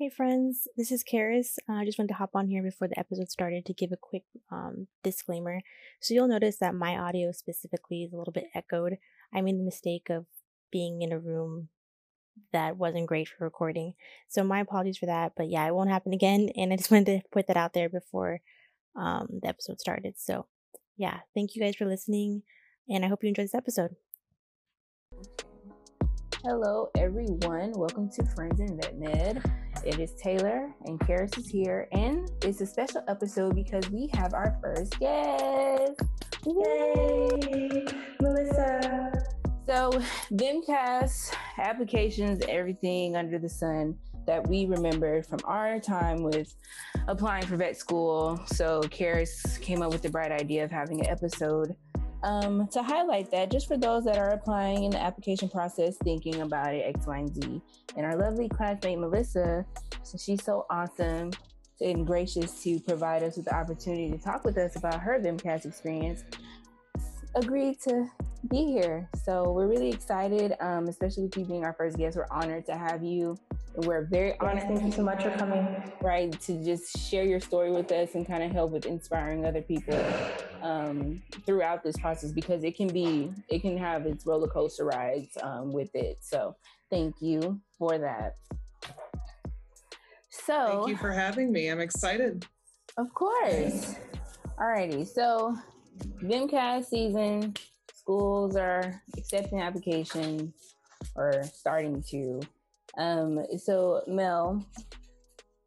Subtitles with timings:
[0.00, 1.58] Hey friends, this is Karis.
[1.68, 3.98] Uh, I just wanted to hop on here before the episode started to give a
[3.98, 5.60] quick um, disclaimer.
[6.00, 8.96] So you'll notice that my audio specifically is a little bit echoed.
[9.34, 10.24] I made the mistake of
[10.72, 11.68] being in a room
[12.50, 13.92] that wasn't great for recording.
[14.26, 15.32] So my apologies for that.
[15.36, 16.48] But yeah, it won't happen again.
[16.56, 18.40] And I just wanted to put that out there before
[18.96, 20.14] um, the episode started.
[20.16, 20.46] So
[20.96, 22.42] yeah, thank you guys for listening.
[22.88, 23.96] And I hope you enjoy this episode.
[26.42, 27.72] Hello, everyone.
[27.72, 29.69] Welcome to Friends in Vet Med.
[29.84, 34.34] It is Taylor, and Karis is here, and it's a special episode because we have
[34.34, 36.02] our first guest.
[36.44, 37.86] Yay,
[38.20, 39.10] Melissa.
[39.66, 39.90] So,
[40.32, 46.54] VMCAS applications, everything under the sun that we remembered from our time with
[47.08, 48.38] applying for vet school.
[48.46, 51.74] So, Karis came up with the bright idea of having an episode
[52.22, 56.40] um, to highlight that just for those that are applying in the application process, thinking
[56.40, 57.62] about it, X, Y, and Z.
[57.96, 59.64] And our lovely classmate, Melissa,
[60.18, 61.30] she's so awesome
[61.80, 65.64] and gracious to provide us with the opportunity to talk with us about her VMCAS
[65.64, 66.24] experience,
[67.34, 68.10] agreed to
[68.48, 69.08] be here.
[69.24, 72.16] So we're really excited, um, especially with you being our first guest.
[72.16, 73.36] We're honored to have you.
[73.76, 74.64] And we're very honored.
[74.64, 75.92] Thank you so much for coming.
[76.00, 79.62] Right, to just share your story with us and kind of help with inspiring other
[79.62, 80.02] people
[80.62, 85.36] um, throughout this process because it can be, it can have its roller coaster rides
[85.42, 86.18] um, with it.
[86.20, 86.56] So
[86.90, 88.34] thank you for that.
[90.30, 91.68] So thank you for having me.
[91.68, 92.46] I'm excited.
[92.96, 93.94] Of course.
[94.58, 95.56] Alrighty, so
[96.22, 97.54] VMCAS season,
[97.92, 100.74] schools are accepting applications
[101.14, 102.40] or starting to.
[102.96, 104.64] Um, so Mel,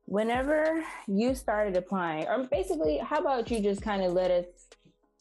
[0.05, 4.45] whenever you started applying, or basically, how about you just kind of let us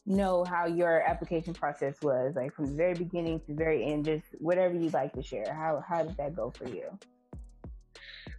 [0.05, 4.05] know how your application process was, like from the very beginning to the very end,
[4.05, 5.53] just whatever you'd like to share.
[5.53, 6.97] How how did that go for you?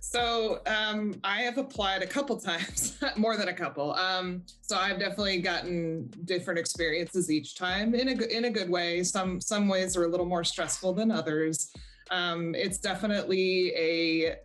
[0.05, 3.95] So um, I have applied a couple times, more than a couple.
[3.95, 9.03] Um, so I've definitely gotten different experiences each time in a in a good way.
[9.03, 11.73] Some some ways are a little more stressful than others.
[12.11, 14.37] Um, it's definitely a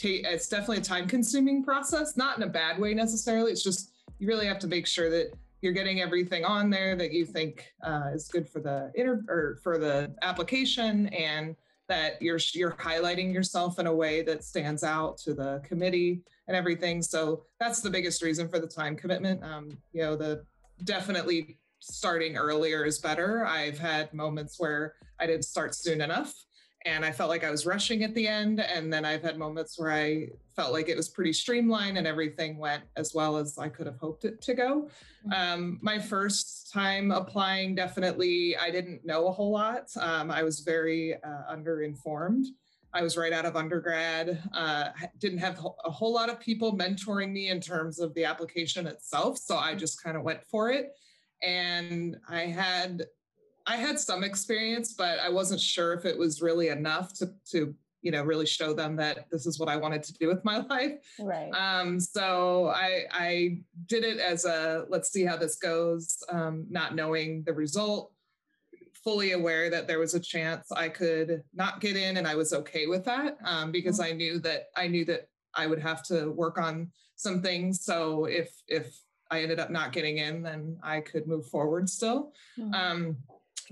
[0.00, 3.50] it's definitely a time consuming process, not in a bad way necessarily.
[3.50, 3.90] It's just
[4.20, 7.72] you really have to make sure that you're getting everything on there that you think
[7.82, 11.56] uh, is good for the inter or for the application and
[11.88, 16.56] that you're you're highlighting yourself in a way that stands out to the committee and
[16.56, 17.02] everything.
[17.02, 19.42] So that's the biggest reason for the time commitment.
[19.42, 20.44] Um, you know, the
[20.84, 23.46] definitely starting earlier is better.
[23.46, 26.34] I've had moments where I didn't start soon enough
[26.88, 28.60] and I felt like I was rushing at the end.
[28.60, 32.56] And then I've had moments where I felt like it was pretty streamlined and everything
[32.56, 34.88] went as well as I could have hoped it to go.
[35.26, 35.32] Mm-hmm.
[35.32, 39.90] Um, my first time applying, definitely, I didn't know a whole lot.
[40.00, 42.46] Um, I was very uh, underinformed.
[42.94, 44.88] I was right out of undergrad, uh,
[45.18, 49.36] didn't have a whole lot of people mentoring me in terms of the application itself.
[49.36, 49.78] So I mm-hmm.
[49.78, 50.92] just kind of went for it.
[51.42, 53.04] And I had
[53.68, 57.74] I had some experience, but I wasn't sure if it was really enough to to
[58.00, 60.58] you know really show them that this is what I wanted to do with my
[60.70, 60.94] life.
[61.20, 61.50] Right.
[61.52, 66.94] Um, so I I did it as a let's see how this goes, um, not
[66.94, 68.12] knowing the result,
[69.04, 72.54] fully aware that there was a chance I could not get in, and I was
[72.54, 74.14] okay with that um, because mm-hmm.
[74.14, 77.84] I knew that I knew that I would have to work on some things.
[77.84, 78.98] So if if
[79.30, 82.32] I ended up not getting in, then I could move forward still.
[82.58, 82.72] Mm-hmm.
[82.72, 83.16] Um,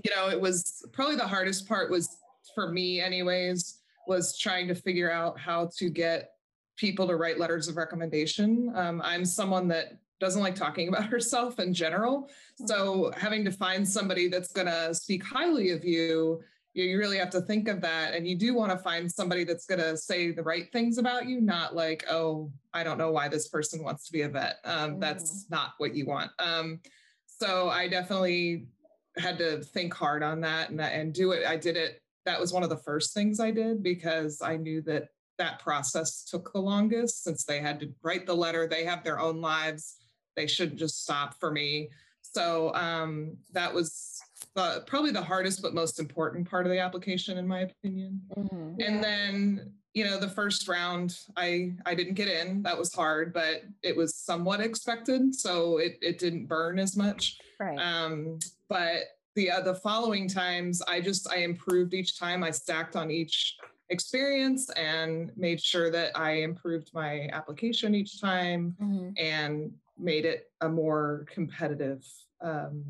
[0.03, 2.17] you know, it was probably the hardest part was
[2.53, 6.31] for me, anyways, was trying to figure out how to get
[6.75, 8.71] people to write letters of recommendation.
[8.75, 12.29] Um, I'm someone that doesn't like talking about herself in general.
[12.65, 16.41] So having to find somebody that's going to speak highly of you,
[16.73, 18.13] you really have to think of that.
[18.13, 21.27] And you do want to find somebody that's going to say the right things about
[21.27, 24.57] you, not like, oh, I don't know why this person wants to be a vet.
[24.63, 24.99] Um, mm-hmm.
[24.99, 26.31] That's not what you want.
[26.37, 26.79] Um,
[27.25, 28.67] so I definitely
[29.17, 31.45] had to think hard on that and, and do it.
[31.45, 32.01] I did it.
[32.25, 36.23] That was one of the first things I did because I knew that that process
[36.23, 38.67] took the longest since they had to write the letter.
[38.67, 39.95] They have their own lives.
[40.35, 41.89] They shouldn't just stop for me.
[42.21, 44.19] So um, that was
[44.55, 48.21] the, probably the hardest but most important part of the application, in my opinion.
[48.35, 48.81] Mm-hmm.
[48.81, 53.33] And then you know the first round i i didn't get in that was hard
[53.33, 58.37] but it was somewhat expected so it, it didn't burn as much right um
[58.69, 59.03] but
[59.35, 63.57] the uh, the following times i just i improved each time i stacked on each
[63.89, 69.09] experience and made sure that i improved my application each time mm-hmm.
[69.17, 72.05] and made it a more competitive
[72.41, 72.83] um,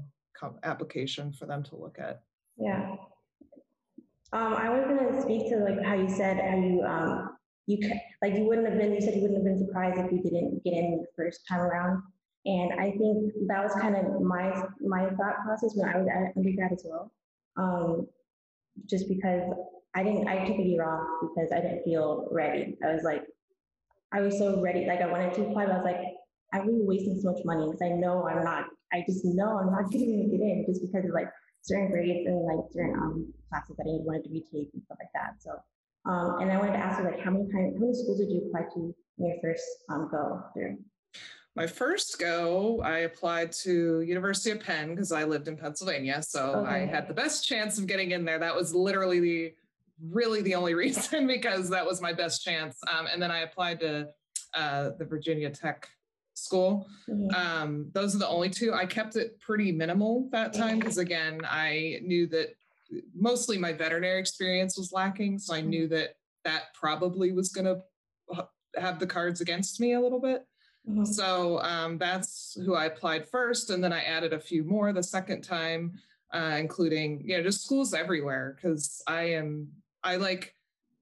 [0.63, 2.21] application for them to look at
[2.57, 2.95] yeah
[4.33, 7.79] um, I was going to speak to like how you said how you um, you
[8.21, 10.63] like you wouldn't have been, you said you wouldn't have been surprised if you didn't
[10.63, 12.01] get in the first time around.
[12.47, 16.31] And I think that was kind of my my thought process when I was at
[16.37, 17.11] undergrad as well.
[17.57, 18.07] Um,
[18.85, 19.43] just because
[19.93, 22.77] I didn't, I took a year off because I didn't feel ready.
[22.85, 23.23] I was like,
[24.13, 26.01] I was so ready, like I wanted to apply, but I was like,
[26.53, 29.71] I'm really wasting so much money because I know I'm not, I just know I'm
[29.71, 31.27] not getting to get in just because of like
[31.63, 35.11] certain grades and like certain um, classes that I wanted to retake and stuff like
[35.13, 35.41] that.
[35.41, 35.51] So,
[36.09, 38.31] um, and I wanted to ask you like, how many times, how many schools did
[38.31, 40.77] you apply to in your first um, go through?
[41.57, 46.57] My first go, I applied to University of Penn because I lived in Pennsylvania, so
[46.57, 46.69] okay.
[46.69, 48.37] I had the best chance of getting in there.
[48.37, 49.53] That was literally the
[50.11, 52.77] really the only reason because that was my best chance.
[52.95, 54.09] Um, and then I applied to
[54.53, 55.89] uh, the Virginia Tech
[56.35, 56.87] school.
[57.09, 57.35] Mm-hmm.
[57.35, 58.75] Um, those are the only two.
[58.75, 62.49] I kept it pretty minimal that time because again, I knew that
[63.15, 65.69] mostly my veterinary experience was lacking, so I mm-hmm.
[65.69, 68.47] knew that that probably was going to
[68.79, 70.45] have the cards against me a little bit.
[70.89, 71.05] Mm-hmm.
[71.05, 75.03] So um, that's who I applied first, and then I added a few more the
[75.03, 75.99] second time,
[76.33, 79.67] uh, including you know just schools everywhere because I am
[80.03, 80.53] I like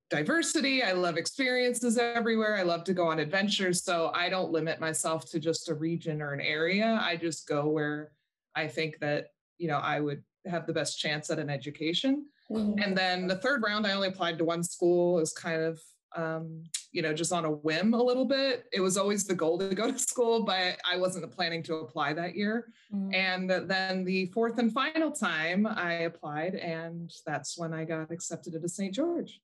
[0.09, 0.81] diversity.
[0.81, 2.57] I love experiences everywhere.
[2.57, 6.21] I love to go on adventures, so I don't limit myself to just a region
[6.21, 6.99] or an area.
[7.01, 8.11] I just go where
[8.55, 9.27] I think that
[9.59, 12.25] you know I would have the best chance at an education.
[12.49, 12.81] Mm-hmm.
[12.81, 15.19] And then the third round, I only applied to one school.
[15.19, 15.79] Is kind of
[16.15, 16.63] um,
[16.95, 18.63] you know, just on a whim a little bit.
[18.71, 22.13] It was always the goal to go to school, but I wasn't planning to apply
[22.13, 22.69] that year.
[22.93, 23.13] Mm-hmm.
[23.13, 28.55] And then the fourth and final time I applied, and that's when I got accepted
[28.55, 28.93] into St.
[28.93, 29.41] George.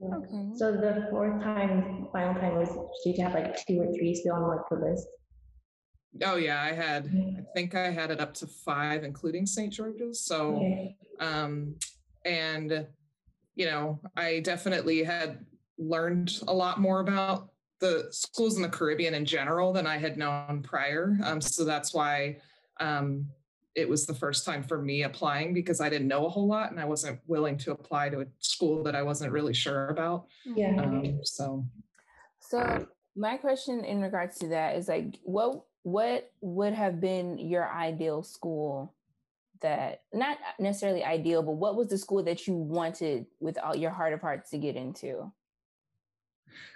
[0.00, 0.50] Okay.
[0.54, 2.68] So the fourth time, final time was,
[3.04, 5.08] did you have like two or three still on like the list?
[6.24, 7.10] Oh yeah, I had.
[7.36, 9.72] I think I had it up to five, including St.
[9.72, 10.20] George's.
[10.20, 10.96] So, okay.
[11.18, 11.74] um,
[12.24, 12.86] and
[13.56, 15.44] you know, I definitely had
[15.78, 20.16] learned a lot more about the schools in the Caribbean in general than I had
[20.16, 21.18] known prior.
[21.24, 22.38] Um, so that's why
[22.80, 23.26] um,
[23.74, 26.70] it was the first time for me applying because I didn't know a whole lot
[26.70, 30.26] and I wasn't willing to apply to a school that I wasn't really sure about.
[30.44, 30.80] Yeah.
[30.80, 31.64] Um, so.
[32.40, 32.86] So
[33.16, 38.22] my question in regards to that is like, what what would have been your ideal
[38.22, 38.94] school
[39.60, 43.90] that not necessarily ideal, but what was the school that you wanted with all your
[43.90, 45.32] heart of hearts to get into?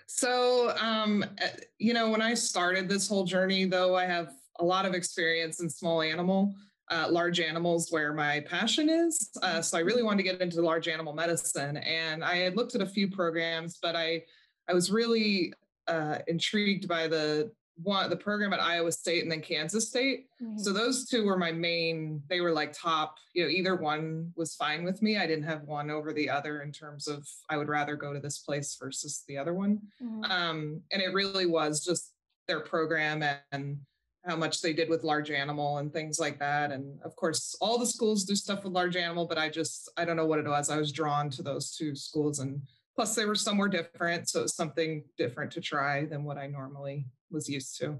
[0.06, 4.64] So, um, eh, you know, when I started this whole journey, though, I have a
[4.64, 6.54] lot of experience in small animal,
[6.90, 9.30] uh, large animals where my passion is.
[9.42, 12.74] Uh, so I really wanted to get into large animal medicine, and I had looked
[12.74, 14.22] at a few programs, but I,
[14.68, 15.52] I was really
[15.88, 17.50] uh, intrigued by the
[17.82, 20.26] one the program at Iowa State and then Kansas State.
[20.42, 20.58] Mm-hmm.
[20.58, 24.54] So those two were my main, they were like top, you know, either one was
[24.54, 25.18] fine with me.
[25.18, 28.20] I didn't have one over the other in terms of I would rather go to
[28.20, 29.80] this place versus the other one.
[30.02, 30.24] Mm-hmm.
[30.24, 32.12] Um, and it really was just
[32.48, 33.78] their program and
[34.24, 36.72] how much they did with large animal and things like that.
[36.72, 40.04] And of course, all the schools do stuff with large animal, but I just, I
[40.04, 40.68] don't know what it was.
[40.70, 42.60] I was drawn to those two schools and
[42.96, 44.28] plus they were somewhere different.
[44.28, 47.98] So it was something different to try than what I normally was used to.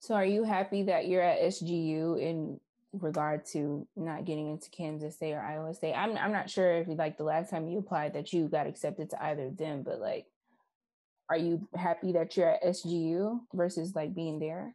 [0.00, 2.60] So are you happy that you're at SGU in
[2.92, 5.94] regard to not getting into Kansas State or Iowa State?
[5.94, 9.10] I'm I'm not sure if like the last time you applied that you got accepted
[9.10, 10.26] to either of them, but like
[11.30, 14.74] are you happy that you're at SGU versus like being there?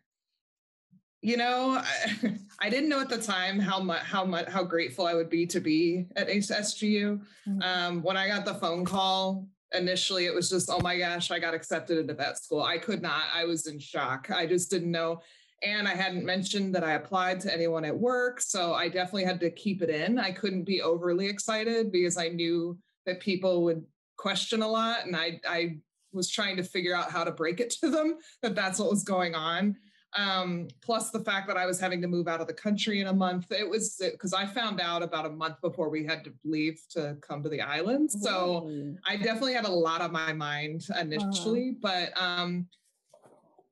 [1.22, 5.08] You know, I, I didn't know at the time how much how much how grateful
[5.08, 7.22] I would be to be at SGU.
[7.48, 7.62] Mm-hmm.
[7.62, 11.40] Um, when I got the phone call initially it was just oh my gosh i
[11.40, 12.64] got accepted into that school.
[12.64, 14.30] I could not i was in shock.
[14.32, 15.22] I just didn't know
[15.64, 19.40] and i hadn't mentioned that i applied to anyone at work so i definitely had
[19.42, 20.20] to keep it in.
[20.20, 23.84] I couldn't be overly excited because i knew that people would
[24.18, 25.78] question a lot and i i
[26.12, 29.04] was trying to figure out how to break it to them that that's what was
[29.04, 29.76] going on
[30.16, 33.08] um, plus the fact that I was having to move out of the country in
[33.08, 33.52] a month.
[33.52, 37.18] It was because I found out about a month before we had to leave to
[37.22, 38.22] come to the islands.
[38.22, 38.70] So
[39.08, 42.12] I definitely had a lot on my mind initially, uh-huh.
[42.16, 42.68] but um,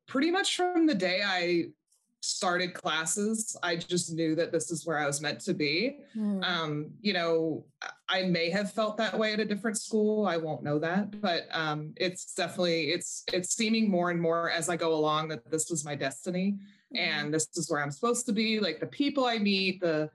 [0.07, 1.65] pretty much from the day I
[2.21, 5.97] started classes, I just knew that this is where I was meant to be.
[6.15, 6.43] Mm.
[6.43, 7.65] Um, you know,
[8.11, 10.25] I may have felt that way at a different school.
[10.25, 14.67] I won't know that, but um, it's definitely it's it's seeming more and more as
[14.67, 16.57] I go along that this was my destiny
[16.93, 16.99] mm.
[16.99, 18.59] and this is where I'm supposed to be.
[18.59, 20.09] Like the people I meet, the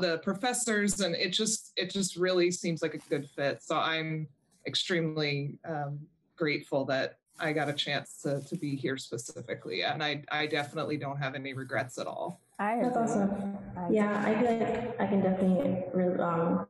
[0.00, 3.62] the professors, and it just it just really seems like a good fit.
[3.62, 4.28] So I'm
[4.66, 5.98] extremely um,
[6.36, 10.96] grateful that I got a chance to to be here specifically, and I I definitely
[10.96, 12.40] don't have any regrets at all.
[12.58, 13.58] I That's awesome.
[13.90, 16.66] yeah, I feel like I can definitely re- um,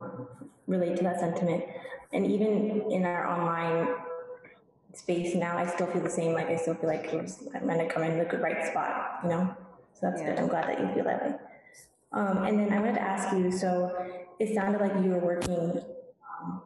[0.66, 1.64] relate to that sentiment,
[2.12, 3.94] and even in our online
[4.94, 6.32] space now, I still feel the same.
[6.32, 9.54] Like I still feel like I'm gonna come in the good right spot, you know.
[9.94, 10.30] So that's yeah.
[10.30, 10.40] good.
[10.40, 11.34] I'm glad that you feel that way.
[12.12, 13.50] Um, and then I wanted to ask you.
[13.50, 13.94] So
[14.38, 15.82] it sounded like you were working,
[16.40, 16.62] um,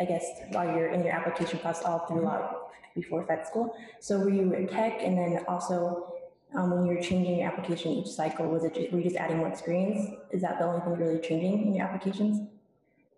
[0.00, 3.74] I guess, while you're in your application process all throughout before vet school.
[4.00, 6.14] So were you in tech, and then also
[6.54, 9.16] um, when you were changing your application each cycle, was it just, were you just
[9.16, 10.10] adding more experience?
[10.30, 12.48] Is that the only thing really changing in your applications?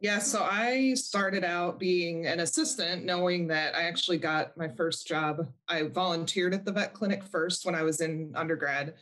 [0.01, 5.09] Yeah, so I started out being an assistant, knowing that I actually got my first
[5.09, 5.49] job.
[5.69, 8.95] I volunteered at the vet clinic first when I was in undergrad.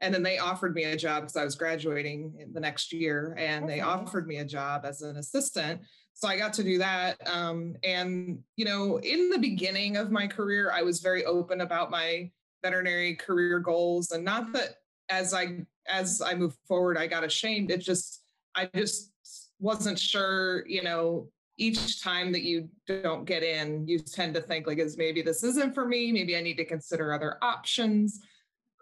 [0.00, 3.68] And then they offered me a job because I was graduating the next year, and
[3.68, 5.82] they offered me a job as an assistant.
[6.14, 7.16] So I got to do that.
[7.28, 11.90] Um, and, you know, in the beginning of my career, I was very open about
[11.90, 12.30] my
[12.62, 14.12] veterinary career goals.
[14.12, 14.76] And not that
[15.10, 17.70] as I as I moved forward, I got ashamed.
[17.70, 18.22] It just
[18.54, 19.12] I just
[19.60, 24.66] wasn't sure, you know, each time that you don't get in, you tend to think
[24.66, 26.12] like, is maybe this isn't for me.
[26.12, 28.20] Maybe I need to consider other options.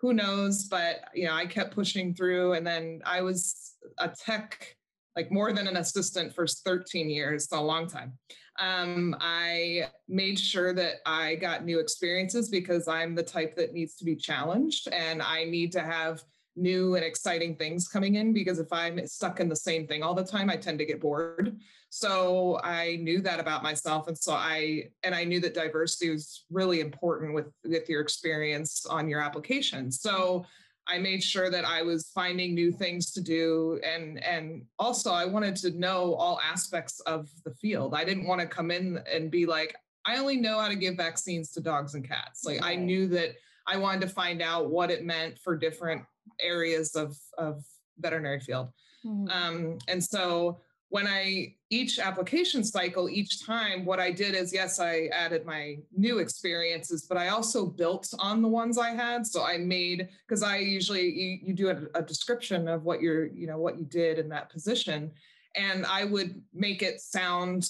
[0.00, 0.64] Who knows?
[0.64, 4.76] But you know, I kept pushing through, and then I was a tech,
[5.16, 8.12] like more than an assistant for 13 years, so a long time.
[8.58, 13.96] Um, I made sure that I got new experiences because I'm the type that needs
[13.96, 16.22] to be challenged, and I need to have
[16.56, 20.14] new and exciting things coming in because if I'm stuck in the same thing all
[20.14, 21.56] the time, I tend to get bored.
[21.90, 24.08] So I knew that about myself.
[24.08, 28.86] And so I and I knew that diversity was really important with, with your experience
[28.86, 29.92] on your application.
[29.92, 30.44] So
[30.88, 35.24] I made sure that I was finding new things to do and and also I
[35.24, 37.94] wanted to know all aspects of the field.
[37.94, 40.96] I didn't want to come in and be like, I only know how to give
[40.96, 42.44] vaccines to dogs and cats.
[42.44, 43.34] Like I knew that
[43.66, 46.04] I wanted to find out what it meant for different
[46.40, 47.64] areas of, of
[47.98, 48.68] veterinary field.
[49.04, 49.28] Mm-hmm.
[49.30, 54.78] Um, and so when I each application cycle, each time, what I did is yes,
[54.78, 59.26] I added my new experiences, but I also built on the ones I had.
[59.26, 63.26] So I made because I usually you, you do a, a description of what you're,
[63.26, 65.10] you know, what you did in that position.
[65.56, 67.68] And I would make it sound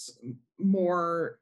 [0.58, 1.38] more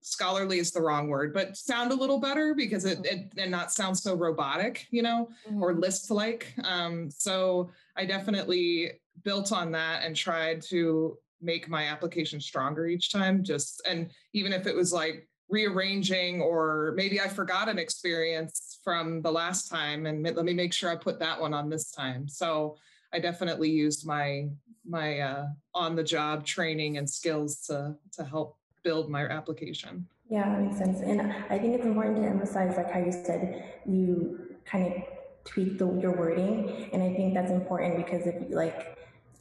[0.00, 3.72] scholarly is the wrong word, but sound a little better because it, it and not
[3.72, 5.62] sound so robotic, you know, mm-hmm.
[5.62, 6.54] or list like.
[6.64, 13.12] Um, so I definitely built on that and tried to make my application stronger each
[13.12, 13.44] time.
[13.44, 19.22] Just and even if it was like rearranging or maybe I forgot an experience from
[19.22, 22.28] the last time and let me make sure I put that one on this time.
[22.28, 22.76] So
[23.12, 24.48] I definitely used my
[24.86, 30.06] my uh, on the job training and skills to to help build my application.
[30.30, 31.00] Yeah, that makes sense.
[31.00, 35.02] And I think it's important to emphasize, like how you said, you kind of
[35.44, 36.88] tweak the, your wording.
[36.92, 38.96] And I think that's important because if like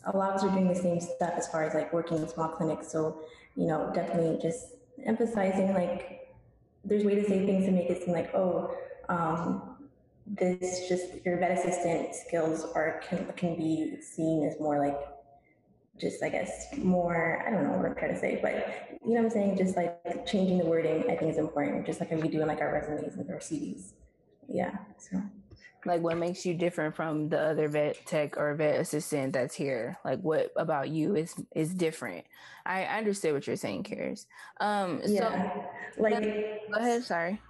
[0.05, 2.27] a lot of us are doing the same stuff as far as like working in
[2.27, 2.91] small clinics.
[2.91, 3.21] So,
[3.55, 6.33] you know, definitely just emphasizing like
[6.83, 8.75] there's way to say things to make it seem like, oh,
[9.07, 9.69] um,
[10.25, 14.97] this just your vet assistant skills are can, can be seen as more like
[15.99, 19.21] just I guess more I don't know what I'm trying to say, but you know
[19.21, 19.57] what I'm saying?
[19.57, 22.61] Just like changing the wording I think is important, just like we do in like
[22.61, 23.93] our resumes and our CVs.
[24.47, 24.75] Yeah.
[24.97, 25.21] So
[25.85, 29.97] like what makes you different from the other vet tech or vet assistant that's here?
[30.03, 32.25] Like what about you is is different?
[32.65, 34.25] I, I understand what you're saying, Karis.
[34.59, 35.53] Um yeah.
[35.95, 37.41] so like go ahead, sorry.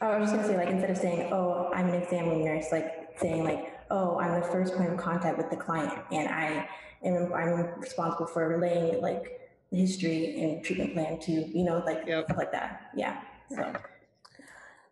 [0.00, 2.66] Oh, I was just gonna say like instead of saying, Oh, I'm an examining nurse,
[2.72, 6.68] like saying like, Oh, I'm the first point of contact with the client and I
[7.04, 12.04] am I'm responsible for relaying like the history and treatment plan to you know like
[12.06, 12.24] yep.
[12.26, 12.90] stuff like that.
[12.96, 13.20] Yeah.
[13.48, 13.72] So.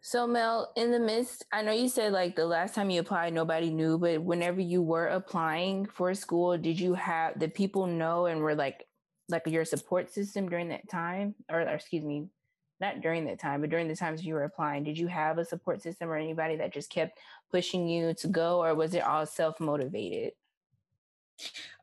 [0.02, 3.34] So Mel, in the midst, I know you said like the last time you applied,
[3.34, 8.24] nobody knew, but whenever you were applying for school, did you have the people know
[8.24, 8.86] and were like
[9.28, 12.28] like your support system during that time, or, or excuse me,
[12.80, 15.44] not during that time, but during the times you were applying, did you have a
[15.44, 17.18] support system or anybody that just kept
[17.50, 20.32] pushing you to go, or was it all self motivated?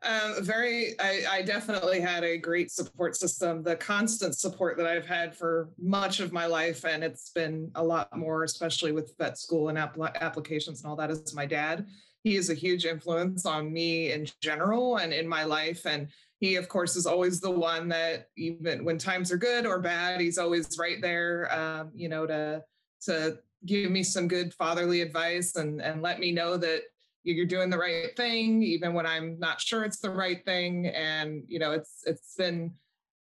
[0.02, 3.64] Um, very, I, I, definitely had a great support system.
[3.64, 7.82] The constant support that I've had for much of my life, and it's been a
[7.82, 11.86] lot more, especially with vet school and app- applications and all that, is my dad.
[12.22, 15.86] He is a huge influence on me in general and in my life.
[15.86, 16.08] And
[16.40, 20.20] he, of course, is always the one that, even when times are good or bad,
[20.20, 22.62] he's always right there, um, you know, to
[23.02, 26.82] to give me some good fatherly advice and and let me know that
[27.24, 30.86] you're doing the right thing even when i'm not sure it's the right thing.
[30.86, 32.72] And you know it's it's been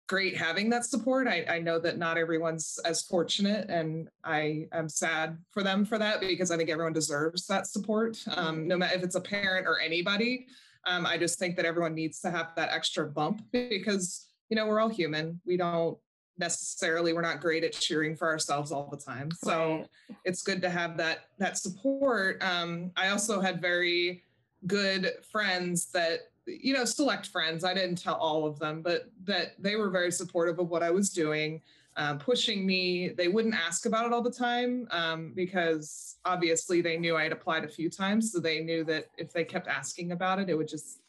[0.08, 1.28] great having that support.
[1.28, 5.98] I, I know that not everyone's as fortunate and i am sad for them for
[5.98, 9.68] that because i think everyone deserves that support um, no matter if it's a parent
[9.68, 10.48] or anybody
[10.86, 14.66] um, i just think that everyone needs to have that extra bump because you know
[14.66, 15.40] we're all human.
[15.46, 15.98] We don't
[16.38, 19.30] necessarily we're not great at cheering for ourselves all the time.
[19.44, 20.18] So right.
[20.26, 22.44] it's good to have that that support.
[22.44, 24.24] Um, i also had very
[24.68, 27.64] good friends that you know select friends.
[27.64, 30.90] I didn't tell all of them but that they were very supportive of what i
[30.90, 31.62] was doing
[32.00, 33.10] um, pushing me.
[33.10, 37.32] They wouldn't ask about it all the time um, because obviously they knew i had
[37.32, 40.56] applied a few times so they knew that if they kept asking about it it
[40.56, 41.00] would just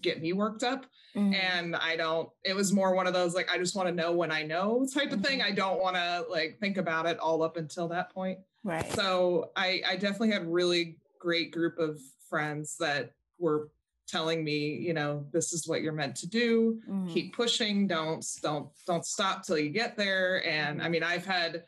[0.00, 0.86] get me worked up.
[1.16, 1.34] Mm-hmm.
[1.34, 4.12] and i don't it was more one of those like i just want to know
[4.12, 5.40] when i know type of thing.
[5.40, 5.48] Mm-hmm.
[5.48, 8.38] i don't want to like think about it all up until that point.
[8.62, 8.88] Right.
[8.92, 13.70] So i i definitely had really great group of friends that were
[14.10, 17.06] telling me you know this is what you're meant to do mm-hmm.
[17.08, 20.92] keep pushing don't don't don't stop till you get there and i mm-hmm.
[20.92, 21.64] mean i've had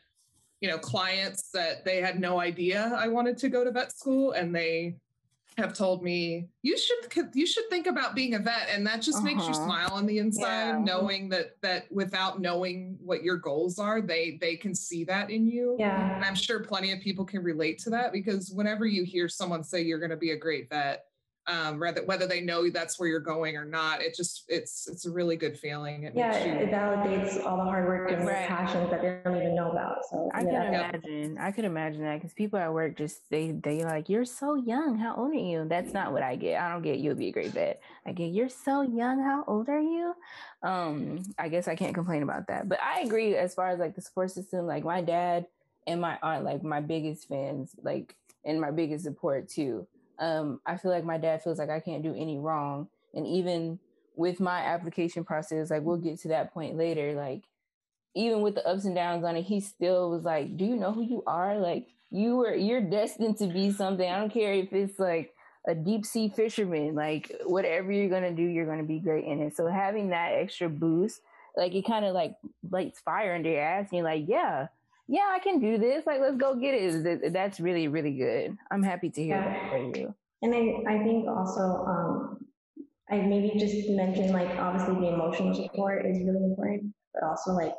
[0.59, 4.31] you know clients that they had no idea i wanted to go to vet school
[4.31, 4.95] and they
[5.57, 9.19] have told me you should you should think about being a vet and that just
[9.19, 9.25] uh-huh.
[9.25, 9.65] makes you uh-huh.
[9.65, 10.79] smile on the inside yeah.
[10.79, 15.45] knowing that that without knowing what your goals are they they can see that in
[15.45, 19.03] you yeah and i'm sure plenty of people can relate to that because whenever you
[19.03, 21.05] hear someone say you're going to be a great vet
[21.47, 24.01] um, rather whether they know that's where you're going or not.
[24.01, 26.03] It just it's it's a really good feeling.
[26.03, 28.47] It yeah, you, it validates all the hard work and right.
[28.47, 29.97] passions that they don't even know about.
[30.09, 31.37] So I yeah, can imagine.
[31.37, 34.97] I could imagine that because people at work just they they like you're so young.
[34.97, 35.65] How old are you?
[35.67, 36.61] That's not what I get.
[36.61, 37.81] I don't get you'll be a great vet.
[38.05, 39.21] I get you're so young.
[39.21, 40.13] How old are you?
[40.61, 42.69] Um, I guess I can't complain about that.
[42.69, 44.65] But I agree as far as like the support system.
[44.65, 45.47] Like my dad
[45.85, 49.87] and my aunt, like my biggest fans, like and my biggest support too
[50.19, 52.87] um, I feel like my dad feels like I can't do any wrong.
[53.13, 53.79] And even
[54.15, 57.43] with my application process, like we'll get to that point later, like
[58.15, 60.91] even with the ups and downs on it, he still was like, Do you know
[60.91, 61.57] who you are?
[61.57, 64.07] Like you were you're destined to be something.
[64.07, 65.33] I don't care if it's like
[65.67, 69.55] a deep sea fisherman, like whatever you're gonna do, you're gonna be great in it.
[69.55, 71.21] So having that extra boost,
[71.55, 72.35] like it kind of like
[72.69, 74.67] lights fire under your ass and you're like, Yeah,
[75.07, 76.05] yeah, I can do this.
[76.05, 77.33] Like, let's go get it.
[77.33, 78.57] That's really, really good.
[78.71, 79.53] I'm happy to hear yeah.
[79.53, 80.15] that for you.
[80.41, 82.37] And I, I think also, um,
[83.09, 87.73] I maybe just mentioned like obviously the emotional support is really important, but also like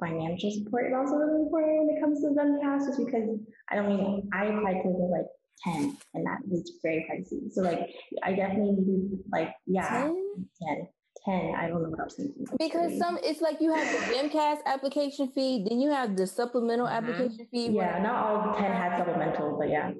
[0.00, 3.28] financial support is also really important when it comes to VMCAS, just because
[3.70, 5.26] I don't mean I applied to like
[5.64, 7.50] 10 and that was very pricey.
[7.52, 7.88] So like
[8.22, 10.46] I definitely need like yeah 10?
[10.76, 10.88] 10.
[11.24, 11.54] 10.
[11.56, 12.46] I don't know what I was thinking.
[12.58, 16.86] Because some, it's like you have the VMCAS application fee, then you have the supplemental
[16.86, 17.10] mm-hmm.
[17.10, 17.68] application fee.
[17.68, 19.92] Yeah, not all 10 had supplemental, but yeah.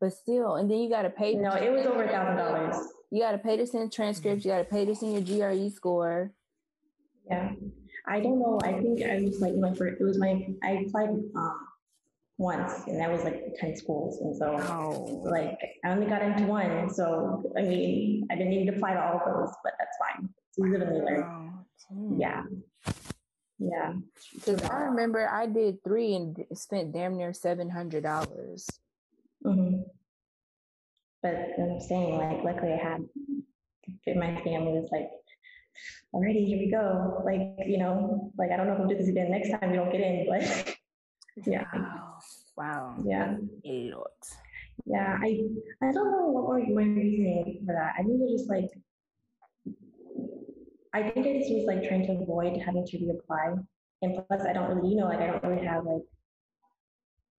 [0.00, 1.34] But still, and then you got to pay.
[1.34, 2.74] No, it was over a thousand dollars.
[3.10, 4.44] You got to pay to send transcripts.
[4.44, 6.32] You got to pay to send your GRE score.
[7.28, 7.52] Yeah,
[8.08, 8.58] I don't know.
[8.64, 10.00] I think I was like my first.
[10.00, 10.46] It was my.
[10.62, 11.58] I applied um,
[12.38, 15.22] once, and that was like ten schools, and so oh.
[15.30, 16.88] like I only got into one.
[16.88, 20.30] So I mean, I didn't need to apply to all of those, but that's fine.
[20.58, 21.24] Literally, like,
[22.18, 22.42] yeah.
[23.58, 23.92] Yeah.
[24.34, 27.70] Because I remember I did three and spent damn near $700.
[29.44, 29.82] mm-hmm.
[31.22, 33.04] But I'm saying, like, luckily I had
[34.16, 35.10] my family was like,
[36.14, 37.22] alrighty, here we go.
[37.24, 39.76] Like, you know, like, I don't know if we'll do this again next time we
[39.76, 40.76] don't get in, but
[41.46, 41.64] yeah.
[41.74, 42.18] Wow.
[42.56, 42.96] Wow.
[43.04, 43.36] Yeah.
[43.66, 44.10] A lot.
[44.86, 45.18] Yeah.
[45.20, 45.40] I,
[45.82, 47.94] I don't know what was my reasoning for that.
[47.98, 48.70] I think it was just like,
[50.92, 53.64] I think I just was like trying to avoid having to reapply.
[54.02, 56.02] And plus, I don't really, you know, like I don't really have like,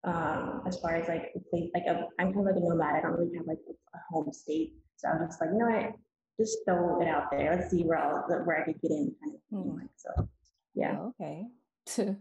[0.04, 2.94] um, as far as like place, like a, I'm kind of like a nomad.
[2.94, 3.58] I don't really have like
[3.94, 4.74] a home state.
[4.96, 5.92] So I was just like, you know what,
[6.38, 7.56] just throw it out there.
[7.56, 9.40] Let's see where I'll, where I could get in, kind of.
[9.50, 9.70] Thing.
[9.72, 9.86] Hmm.
[9.96, 10.28] So,
[10.74, 10.96] yeah.
[10.98, 11.46] Oh, okay.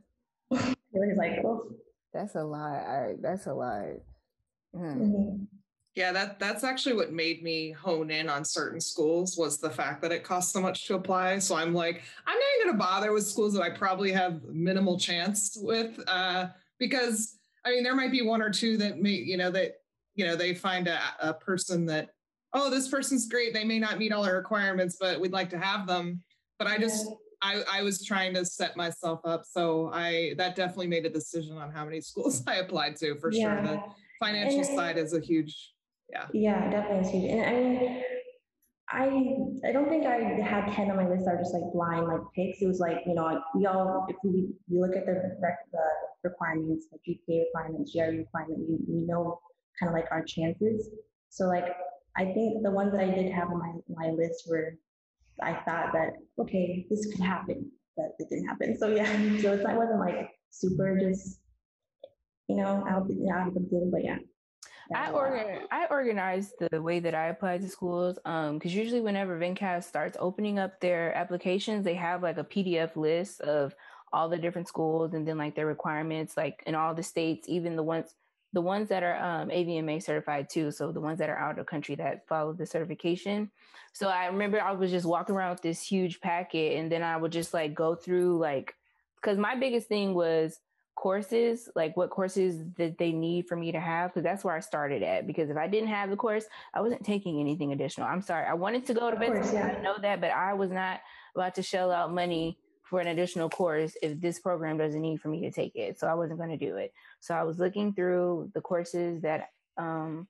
[0.52, 1.72] it was like, oh.
[2.14, 2.74] That's a lot.
[2.74, 3.86] I, that's a lot.
[4.76, 4.98] Mm.
[4.98, 5.44] Mm-hmm.
[5.96, 10.02] Yeah, that that's actually what made me hone in on certain schools was the fact
[10.02, 11.40] that it costs so much to apply.
[11.40, 14.44] So I'm like, I'm not even going to bother with schools that I probably have
[14.44, 16.48] minimal chance with, uh,
[16.78, 19.74] because I mean, there might be one or two that may, you know, that
[20.16, 22.10] you know they find a, a person that,
[22.54, 23.54] oh, this person's great.
[23.54, 26.22] They may not meet all our requirements, but we'd like to have them.
[26.60, 27.08] But I just
[27.42, 29.44] I, I was trying to set myself up.
[29.46, 33.32] So I that definitely made a decision on how many schools I applied to for
[33.32, 33.56] yeah.
[33.56, 33.64] sure.
[33.64, 33.82] The
[34.20, 35.74] financial and, side is a huge
[36.12, 36.26] yeah.
[36.34, 37.32] Yeah, definitely huge.
[37.32, 38.04] And I mean,
[38.92, 41.26] I I don't think I had ten on my list.
[41.26, 42.62] That are just like blind like picks.
[42.62, 46.88] It was like you know we all if we, we look at the the requirements,
[46.92, 49.40] the GPA requirements, GRE requirement, we, we know
[49.80, 50.90] kind of like our chances.
[51.30, 51.68] So like
[52.18, 53.74] I think the ones that I did have on my
[54.06, 54.74] my list were
[55.42, 58.78] I thought that okay this could happen, but it didn't happen.
[58.78, 59.06] So yeah,
[59.42, 61.40] so it's, I wasn't like super just
[62.48, 64.18] you know out out of the blue, but yeah.
[64.96, 69.40] I organ I organized the way that I apply to schools um because usually whenever
[69.40, 73.76] VMCAS starts opening up their applications, they have like a PDF list of
[74.12, 77.76] all the different schools and then like their requirements, like in all the states, even
[77.76, 78.16] the ones
[78.52, 80.72] the ones that are um, AVMA certified too.
[80.72, 83.52] So the ones that are out of country that follow the certification.
[83.94, 87.18] So I remember I was just walking around with this huge packet, and then I
[87.18, 88.74] would just like go through like
[89.22, 90.60] because my biggest thing was
[91.00, 94.60] courses like what courses that they need for me to have because that's where i
[94.60, 98.06] started at because if i didn't have the course i wasn't taking anything additional.
[98.06, 99.78] I'm sorry i wanted to go to bed yeah.
[99.78, 101.00] i know that but i was not
[101.36, 105.30] about to shell out money for an additional course if this program doesn't need for
[105.30, 106.92] me to take it so i wasn't going to do it.
[107.22, 110.28] So i was looking through the courses that um,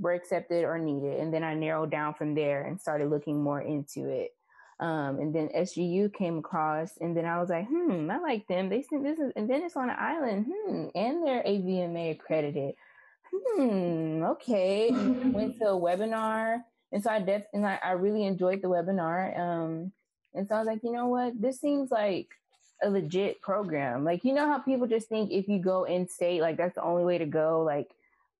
[0.00, 3.60] were accepted or needed and then i narrowed down from there and started looking more
[3.60, 4.32] into it
[4.80, 8.70] um, and then SGU came across, and then I was like, hmm, I like them.
[8.70, 12.74] They think this is, and then it's on an island, hmm, and they're AVMA accredited.
[13.30, 14.90] Hmm, okay.
[14.90, 16.62] went to a webinar,
[16.92, 19.38] and so I def, and I, I really enjoyed the webinar.
[19.38, 19.92] Um,
[20.32, 22.28] and so I was like, you know what, this seems like
[22.82, 24.02] a legit program.
[24.02, 26.82] Like, you know how people just think if you go in state, like that's the
[26.82, 27.62] only way to go.
[27.62, 27.90] Like,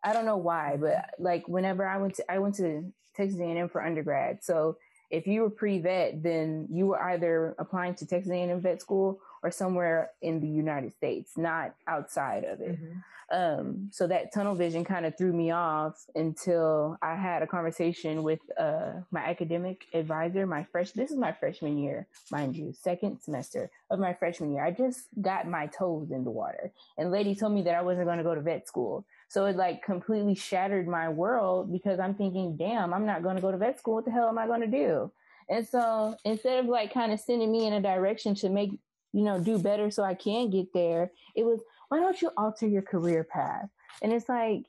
[0.03, 3.69] I don't know why, but like whenever I went to, I went to Texas A&M
[3.69, 4.79] for undergrad, so
[5.11, 9.51] if you were pre-vet, then you were either applying to Texas A&M vet school or
[9.51, 12.81] somewhere in the United States, not outside of it.
[12.81, 12.99] Mm-hmm.
[13.33, 18.25] Um, so that tunnel vision kind of threw me off until I had a conversation
[18.25, 20.47] with uh, my academic advisor.
[20.47, 24.65] My fresh, this is my freshman year, mind you, second semester of my freshman year.
[24.65, 28.07] I just got my toes in the water, and lady told me that I wasn't
[28.07, 29.05] going to go to vet school.
[29.31, 33.41] So it like completely shattered my world because I'm thinking, damn, I'm not going to
[33.41, 33.95] go to vet school.
[33.95, 35.13] What the hell am I going to do?
[35.49, 38.73] And so instead of like kind of sending me in a direction to make,
[39.13, 42.67] you know, do better so I can get there, it was, why don't you alter
[42.67, 43.69] your career path?
[44.03, 44.65] And it's like,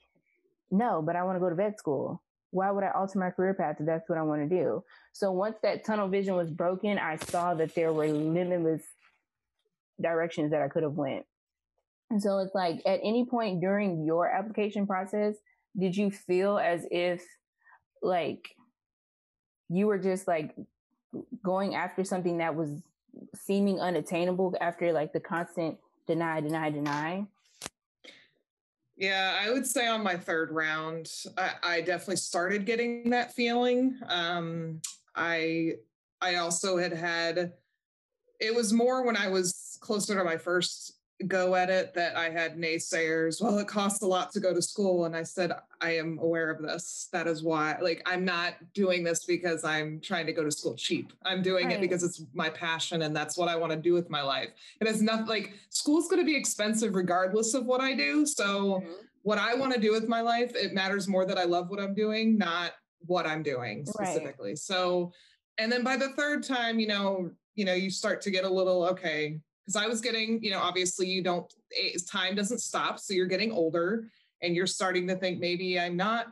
[0.69, 2.21] no, but I want to go to vet school.
[2.51, 4.83] Why would I alter my career path if that's what I want to do?
[5.11, 8.83] So once that tunnel vision was broken, I saw that there were limitless
[9.99, 11.25] directions that I could have went.
[12.11, 15.35] And so it's like at any point during your application process,
[15.79, 17.23] did you feel as if
[18.01, 18.49] like
[19.69, 20.53] you were just like
[21.41, 22.81] going after something that was
[23.33, 27.25] seeming unattainable after like the constant deny, deny, deny?
[28.97, 33.97] Yeah, I would say on my third round, I, I definitely started getting that feeling.
[34.09, 34.81] Um,
[35.15, 35.75] I
[36.19, 37.53] I also had had
[38.41, 40.97] it was more when I was closer to my first
[41.27, 43.41] go at it that I had naysayers.
[43.41, 45.05] Well, it costs a lot to go to school.
[45.05, 47.09] And I said, I am aware of this.
[47.11, 50.75] That is why, like, I'm not doing this because I'm trying to go to school
[50.75, 51.13] cheap.
[51.25, 51.77] I'm doing right.
[51.77, 54.49] it because it's my passion and that's what I want to do with my life.
[54.79, 58.25] It has nothing like school's going to be expensive regardless of what I do.
[58.25, 58.91] So, mm-hmm.
[59.23, 61.79] what I want to do with my life, it matters more that I love what
[61.79, 62.73] I'm doing, not
[63.05, 64.51] what I'm doing specifically.
[64.51, 64.57] Right.
[64.57, 65.11] So,
[65.57, 68.49] and then by the third time, you know, you know, you start to get a
[68.49, 69.39] little okay
[69.71, 71.51] because I was getting, you know, obviously you don't,
[72.09, 72.99] time doesn't stop.
[72.99, 74.07] So you're getting older
[74.41, 76.27] and you're starting to think maybe I'm not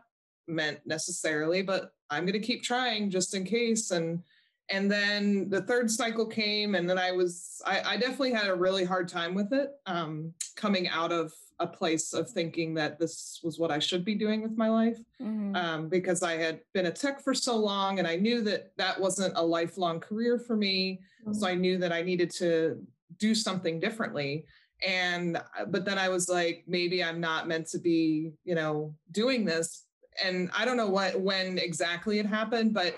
[0.47, 3.91] meant necessarily, but I'm going to keep trying just in case.
[3.91, 4.23] And,
[4.69, 8.55] and then the third cycle came and then I was, I, I definitely had a
[8.55, 13.39] really hard time with it um, coming out of a place of thinking that this
[13.43, 15.55] was what I should be doing with my life mm-hmm.
[15.55, 18.99] um, because I had been a tech for so long and I knew that that
[18.99, 21.01] wasn't a lifelong career for me.
[21.21, 21.33] Mm-hmm.
[21.33, 22.81] So I knew that I needed to
[23.17, 24.45] do something differently.
[24.85, 28.95] And uh, but then i was like maybe i'm not meant to be you know
[29.11, 29.85] doing this.
[30.23, 32.95] And i don't know what when exactly it happened but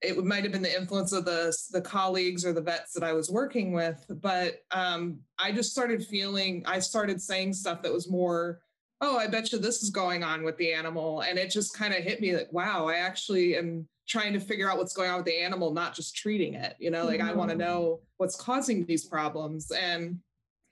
[0.00, 3.12] it might have been the influence of the the colleagues or the vets that i
[3.12, 4.04] was working with.
[4.08, 8.60] But um, i just started feeling i started saying stuff that was more
[9.00, 11.22] oh i bet you this is going on with the animal.
[11.22, 14.70] And it just kind of hit me like wow i actually am trying to figure
[14.70, 16.76] out what's going on with the animal, not just treating it.
[16.78, 17.28] You know, like mm-hmm.
[17.28, 19.70] I want to know what's causing these problems.
[19.70, 20.18] And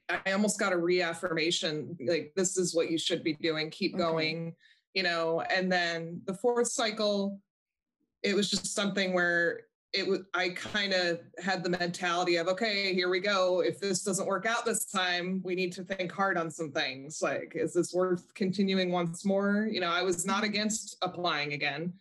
[0.08, 4.02] I almost got a reaffirmation like, this is what you should be doing, keep okay.
[4.02, 4.54] going,
[4.94, 5.42] you know.
[5.42, 7.40] And then the fourth cycle,
[8.22, 12.92] it was just something where it was, I kind of had the mentality of, okay,
[12.94, 13.60] here we go.
[13.60, 17.20] If this doesn't work out this time, we need to think hard on some things.
[17.22, 19.68] Like, is this worth continuing once more?
[19.70, 21.92] You know, I was not against applying again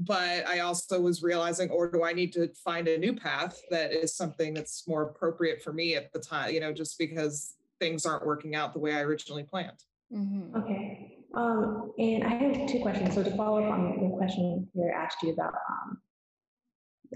[0.00, 3.92] but I also was realizing, or do I need to find a new path that
[3.92, 8.06] is something that's more appropriate for me at the time, you know, just because things
[8.06, 9.84] aren't working out the way I originally planned.
[10.12, 10.56] Mm-hmm.
[10.56, 11.18] Okay.
[11.34, 13.14] Um, and I have two questions.
[13.14, 15.98] So to follow up on the question here asked you about, um,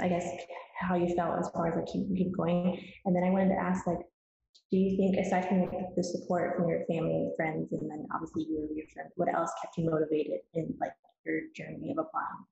[0.01, 0.29] I guess,
[0.79, 2.79] how you felt as far as like keep, keep going.
[3.07, 3.99] And then I wanted to ask, like,
[4.70, 8.07] do you think, aside from like, the support from your family and friends, and then
[8.14, 10.92] obviously you were reaffirmed, what else kept you motivated in like
[11.25, 12.44] your journey of applying?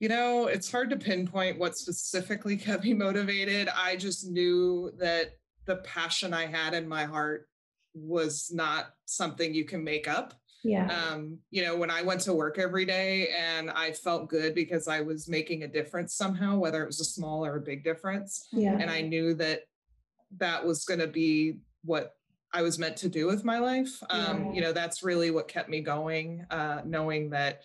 [0.00, 3.68] You know, it's hard to pinpoint what specifically kept me motivated.
[3.74, 5.32] I just knew that
[5.66, 7.48] the passion I had in my heart
[7.94, 10.34] was not something you can make up.
[10.64, 10.88] Yeah.
[10.90, 14.88] Um, you know, when I went to work every day and I felt good because
[14.88, 18.48] I was making a difference somehow, whether it was a small or a big difference.
[18.52, 18.76] Yeah.
[18.78, 19.62] And I knew that
[20.38, 22.16] that was going to be what
[22.52, 24.02] I was meant to do with my life.
[24.10, 24.52] Um, Yeah.
[24.52, 27.62] You know, that's really what kept me going, uh, knowing that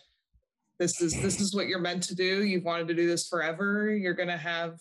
[0.80, 2.44] this is this is what you're meant to do.
[2.44, 3.96] You've wanted to do this forever.
[3.96, 4.78] You're going to have.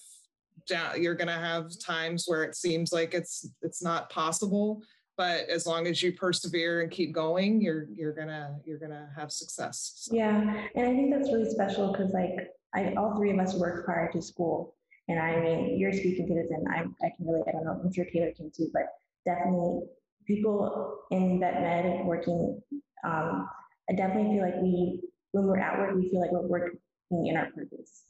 [0.96, 4.82] You're going to have times where it seems like it's it's not possible.
[5.16, 9.30] But as long as you persevere and keep going, you're you're gonna you're gonna have
[9.30, 9.92] success.
[9.96, 10.40] So, Yeah,
[10.74, 12.32] and I think that's really special because like
[12.74, 14.74] I, all three of us worked prior to school,
[15.08, 17.78] and I mean you're speaking to this, and I I can really I don't know
[17.84, 18.84] I'm sure Taylor can too, but
[19.26, 19.82] definitely
[20.26, 22.62] people in vet med working,
[23.04, 23.48] um,
[23.90, 25.02] I definitely feel like we
[25.32, 26.78] when we're at work we feel like we're working
[27.26, 28.04] in our purpose,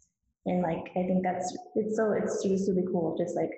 [0.47, 3.51] and like I think that's it's so it's just really cool, just like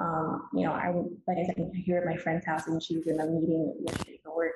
[0.00, 0.88] um, you know I
[1.26, 3.74] like I said I'm here at my friend's house and she was in a meeting
[3.86, 4.52] yesterday for work,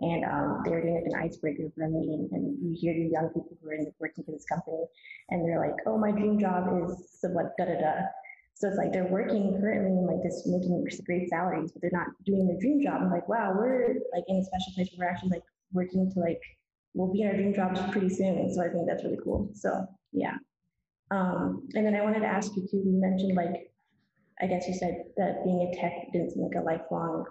[0.00, 3.12] and um, they were doing like an icebreaker for a meeting, and you hear these
[3.12, 4.84] young people who are in, the working for this company,
[5.30, 7.94] and they're like, "Oh, my dream job is what da da da."
[8.54, 12.06] So it's like they're working currently in like this, making great salaries, but they're not
[12.24, 13.00] doing their dream job.
[13.02, 16.20] I'm like, wow, we're like in a special place where we're actually like working to
[16.20, 16.40] like
[16.94, 18.52] we'll be in our dream jobs pretty soon.
[18.52, 19.50] So I think that's really cool.
[19.54, 20.36] So yeah.
[21.10, 22.78] Um, and then I wanted to ask you too.
[22.78, 23.70] You mentioned like,
[24.40, 27.24] I guess you said that being a tech didn't seem like a lifelong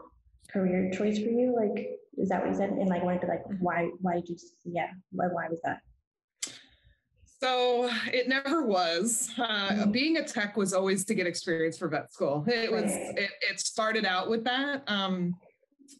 [0.51, 1.55] career choice for you.
[1.55, 2.69] Like, is that what you said?
[2.69, 5.79] And like, wanted to like, why, why did you, yeah, why, why was that?
[7.41, 9.31] So it never was.
[9.35, 9.91] Uh, Mhm.
[9.91, 12.45] Being a tech was always to get experience for vet school.
[12.47, 12.91] It was.
[12.91, 14.83] It, it started out with that.
[14.87, 15.35] Um,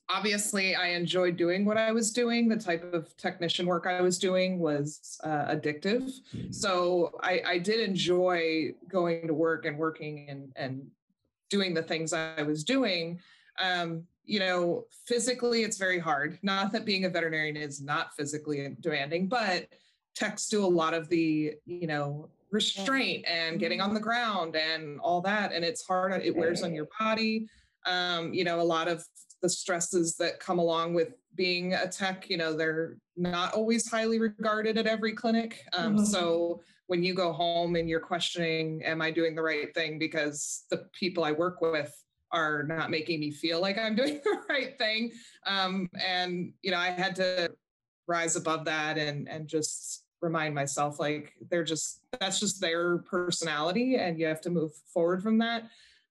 [0.09, 2.47] obviously, I enjoyed doing what I was doing.
[2.47, 6.11] The type of technician work I was doing was uh, addictive.
[6.51, 10.87] So I, I did enjoy going to work and working and and
[11.49, 13.19] doing the things I was doing.
[13.59, 16.39] Um, you know, physically, it's very hard.
[16.41, 19.67] Not that being a veterinarian is not physically demanding, but
[20.15, 24.99] techs do a lot of the, you know, restraint and getting on the ground and
[24.99, 25.51] all that.
[25.51, 26.13] And it's hard.
[26.23, 27.47] It wears on your body.
[27.85, 29.03] Um, you know, a lot of
[29.41, 34.19] the stresses that come along with being a tech, you know, they're not always highly
[34.19, 35.65] regarded at every clinic.
[35.73, 36.05] Um, Mhm.
[36.05, 39.97] So when you go home and you're questioning, am I doing the right thing?
[39.97, 41.93] Because the people I work with
[42.31, 45.11] are not making me feel like I'm doing the right thing.
[45.45, 47.51] Um, and, you know, I had to
[48.07, 53.95] rise above that and and just remind myself like they're just that's just their personality
[53.95, 55.63] and you have to move forward from that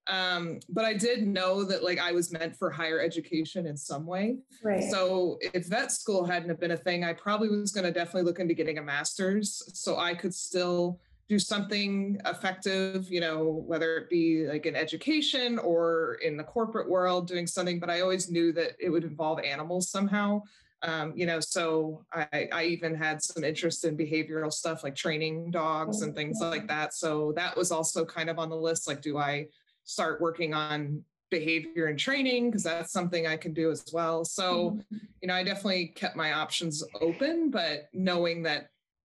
[0.07, 4.07] um but i did know that like i was meant for higher education in some
[4.07, 4.91] way Right.
[4.91, 8.23] so if vet school hadn't have been a thing i probably was going to definitely
[8.23, 13.99] look into getting a master's so i could still do something effective you know whether
[13.99, 18.31] it be like in education or in the corporate world doing something but i always
[18.31, 20.43] knew that it would involve animals somehow
[20.83, 25.51] um, you know, so I, I even had some interest in behavioral stuff like training
[25.51, 26.95] dogs and things like that.
[26.95, 28.89] So that was also kind of on the list.
[28.89, 29.49] Like, do I
[29.91, 32.51] start working on behavior and training?
[32.51, 34.25] Because that's something I can do as well.
[34.25, 34.79] So,
[35.21, 38.69] you know, I definitely kept my options open, but knowing that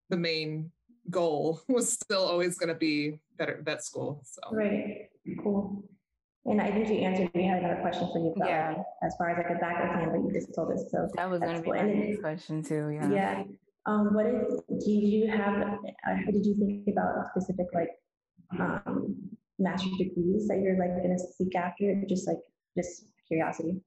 [0.09, 0.71] the main
[1.11, 4.23] goal was still always going to be better vet school.
[4.25, 5.09] So, Right,
[5.43, 5.85] cool.
[6.47, 8.83] And I think you answered, we had another question for you about, Yeah.
[9.03, 11.07] as far as like a backup plan, but you just told us, so.
[11.14, 11.75] That was That's gonna be cool.
[11.75, 13.11] my And then- next question too, yeah.
[13.11, 13.43] Yeah,
[13.87, 17.90] um, what is, do you have, uh, how did you think about specific like,
[18.59, 19.16] um,
[19.61, 22.38] master's degrees that you're like gonna seek after, just like,
[22.77, 23.81] just curiosity?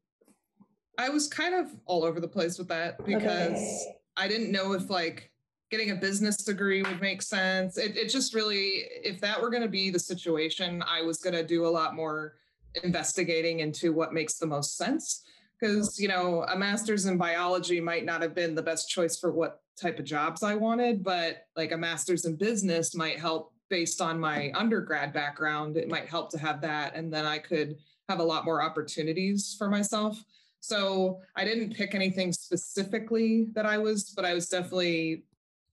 [0.97, 3.95] I was kind of all over the place with that because Okay.
[4.15, 5.31] I didn't know if like
[5.71, 7.77] getting a business degree would make sense.
[7.77, 11.33] It, it just really, if that were going to be the situation, I was going
[11.33, 12.35] to do a lot more
[12.83, 15.23] investigating into what makes the most sense.
[15.59, 19.31] Because, you know, a master's in biology might not have been the best choice for
[19.31, 24.01] what type of jobs I wanted, but like a master's in business might help based
[24.01, 25.77] on my undergrad background.
[25.77, 26.93] It might help to have that.
[26.93, 27.75] And then I could
[28.07, 30.23] have a lot more opportunities for myself.
[30.59, 35.23] So I didn't pick anything specifically that I was, but I was definitely,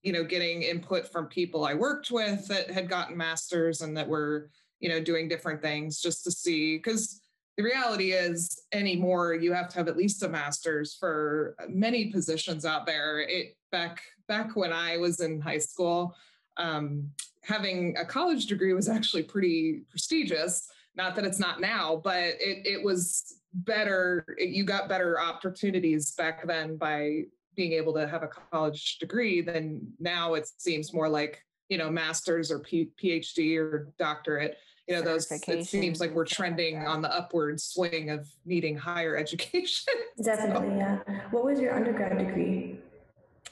[0.03, 4.09] you know, getting input from people I worked with that had gotten masters and that
[4.09, 6.79] were, you know, doing different things just to see.
[6.79, 7.21] Because
[7.59, 12.65] the reality is, anymore, you have to have at least a master's for many positions
[12.65, 13.21] out there.
[13.21, 16.17] It back back when I was in high school,
[16.57, 17.11] um,
[17.43, 20.69] having a college degree was actually pretty prestigious.
[20.97, 26.47] Not that it's not now, but it it was better you got better opportunities back
[26.47, 27.23] then by
[27.57, 31.91] being able to have a college degree than now it seems more like you know
[31.91, 37.03] masters or P- phd or doctorate you know those it seems like we're trending on
[37.03, 40.77] the upward swing of needing higher education definitely so.
[40.77, 40.99] yeah
[41.31, 42.79] what was your undergrad degree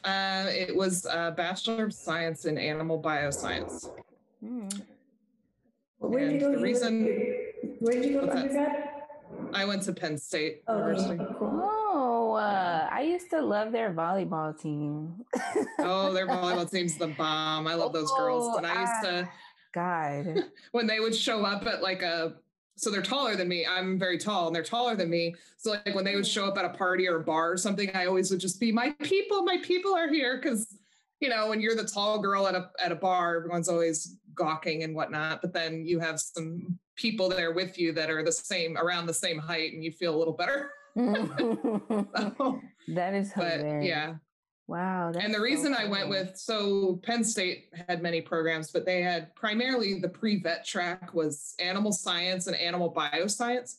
[0.05, 3.91] uh, it was a bachelor of science in animal bioscience
[4.41, 4.69] hmm.
[5.99, 7.05] where did you go the reason
[7.81, 8.89] where did you go to undergrad
[9.53, 11.25] I went to Penn State oh, University.
[11.41, 15.25] Oh, uh, I used to love their volleyball team.
[15.79, 17.67] oh, their volleyball team's the bomb.
[17.67, 18.57] I love those girls.
[18.57, 19.29] And I used to
[19.73, 20.45] God.
[20.73, 22.35] when they would show up at like a
[22.79, 23.67] so they're taller than me.
[23.67, 25.35] I'm very tall and they're taller than me.
[25.57, 27.91] So like when they would show up at a party or a bar or something,
[27.95, 30.41] I always would just be my people, my people are here.
[30.41, 30.79] Cause
[31.21, 34.85] you know, when you're the tall girl at a at a bar, everyone's always gawking
[34.85, 35.43] and whatnot.
[35.43, 39.15] But then you have some people there with you that are the same around the
[39.15, 40.71] same height and you feel a little better.
[40.97, 42.61] so,
[42.95, 43.63] that is hilarious.
[43.63, 44.15] But yeah.
[44.69, 45.13] Wow.
[45.19, 49.01] And the reason so I went with so Penn State had many programs, but they
[49.01, 53.77] had primarily the pre-vet track was animal science and animal bioscience.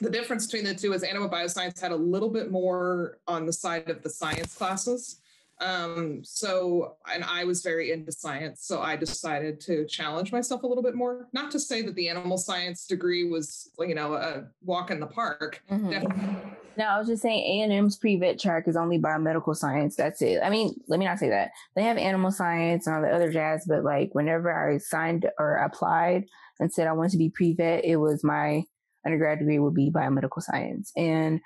[0.00, 3.52] The difference between the two is animal bioscience had a little bit more on the
[3.52, 5.20] side of the science classes.
[5.60, 10.66] Um, so, and I was very into science, so I decided to challenge myself a
[10.66, 11.28] little bit more.
[11.32, 15.06] Not to say that the animal science degree was, you know, a walk in the
[15.06, 15.62] park.
[15.70, 16.48] Mm-hmm.
[16.78, 19.96] No, I was just saying A and M's pre-vet track is only biomedical science.
[19.96, 20.38] That's it.
[20.44, 21.50] I mean, let me not say that.
[21.74, 25.56] They have animal science and all the other jazz, but like whenever I signed or
[25.56, 26.26] applied
[26.60, 28.62] and said I wanted to be pre-vet, it was my
[29.04, 30.92] undergrad degree would be biomedical science.
[30.96, 31.40] And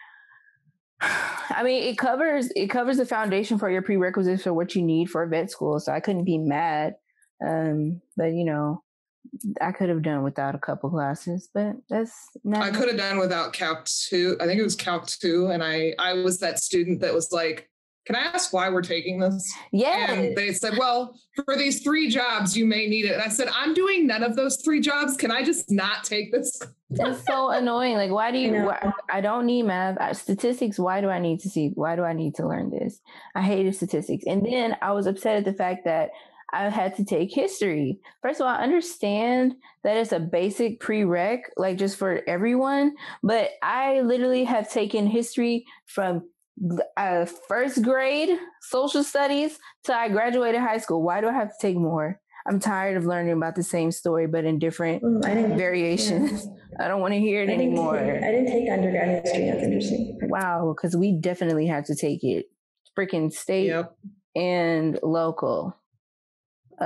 [1.00, 5.08] I mean, it covers it covers the foundation for your prerequisites for what you need
[5.08, 5.80] for vet school.
[5.80, 6.96] So I couldn't be mad.
[7.42, 8.82] Um, but you know,
[9.60, 12.62] I could have done without a couple classes, but that's not.
[12.62, 14.36] I could have done without Calc two.
[14.40, 17.68] I think it was Calc two, and I I was that student that was like,
[18.04, 19.54] can I ask why we're taking this?
[19.72, 20.12] Yeah.
[20.12, 23.12] And they said, well, for these three jobs, you may need it.
[23.12, 25.16] And I said, I'm doing none of those three jobs.
[25.16, 26.60] Can I just not take this?
[26.90, 27.94] It's so annoying.
[27.94, 30.16] Like, why do you, why, I don't need math.
[30.16, 33.00] Statistics, why do I need to see, why do I need to learn this?
[33.36, 34.24] I hated statistics.
[34.26, 36.10] And then I was upset at the fact that
[36.52, 37.98] I had to take history.
[38.20, 43.50] First of all, I understand that it's a basic prereq, like just for everyone, but
[43.62, 46.28] I literally have taken history from
[46.96, 51.02] uh, first grade social studies till I graduated high school.
[51.02, 52.20] Why do I have to take more?
[52.46, 56.44] I'm tired of learning about the same story, but in different mm, variations.
[56.44, 56.52] Yeah.
[56.84, 57.98] I don't want to hear it I anymore.
[57.98, 59.50] Take, I didn't take undergrad history.
[59.50, 60.18] That's interesting.
[60.22, 62.46] Wow, because we definitely had to take it.
[62.98, 63.96] Freaking state yep.
[64.34, 65.76] and local.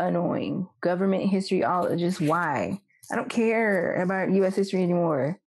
[0.04, 0.68] Annoying.
[0.80, 2.80] Government history, all just why?
[3.10, 4.56] I don't care about U.S.
[4.56, 5.40] history anymore.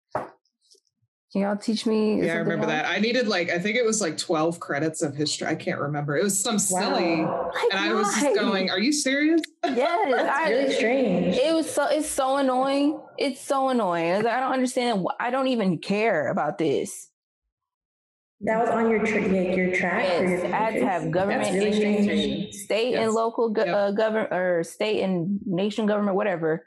[1.31, 2.25] Can y'all teach me?
[2.25, 2.71] Yeah, I remember else?
[2.71, 2.85] that.
[2.89, 5.47] I needed like I think it was like 12 credits of history.
[5.47, 6.17] I can't remember.
[6.17, 7.21] It was some silly.
[7.23, 7.51] Wow.
[7.71, 9.41] And I was just going, Are you serious?
[9.63, 10.12] Yes.
[10.15, 11.35] That's I, really strange.
[11.35, 12.99] It was so it's so annoying.
[13.17, 14.25] It's so annoying.
[14.25, 15.05] I don't understand.
[15.19, 17.08] I don't even care about this.
[18.41, 20.06] That was on your tra- your track.
[20.06, 23.04] Yes, your I had to have government really state yes.
[23.04, 23.75] and local go- yep.
[23.75, 26.65] uh, government or state and nation government, whatever.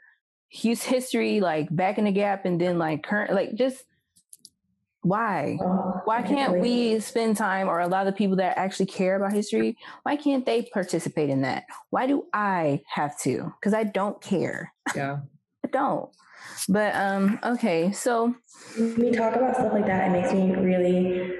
[0.51, 3.83] Use history like back in the gap, and then like current, like just
[5.03, 5.57] why?
[5.61, 9.77] Oh, why can't we spend time or allow the people that actually care about history?
[10.03, 11.65] Why can't they participate in that?
[11.89, 13.53] Why do I have to?
[13.59, 14.73] Because I don't care.
[14.95, 15.19] Yeah.
[15.65, 16.09] I don't.
[16.69, 18.35] But um, okay, so
[18.77, 21.31] when we talk about stuff like that, it makes me really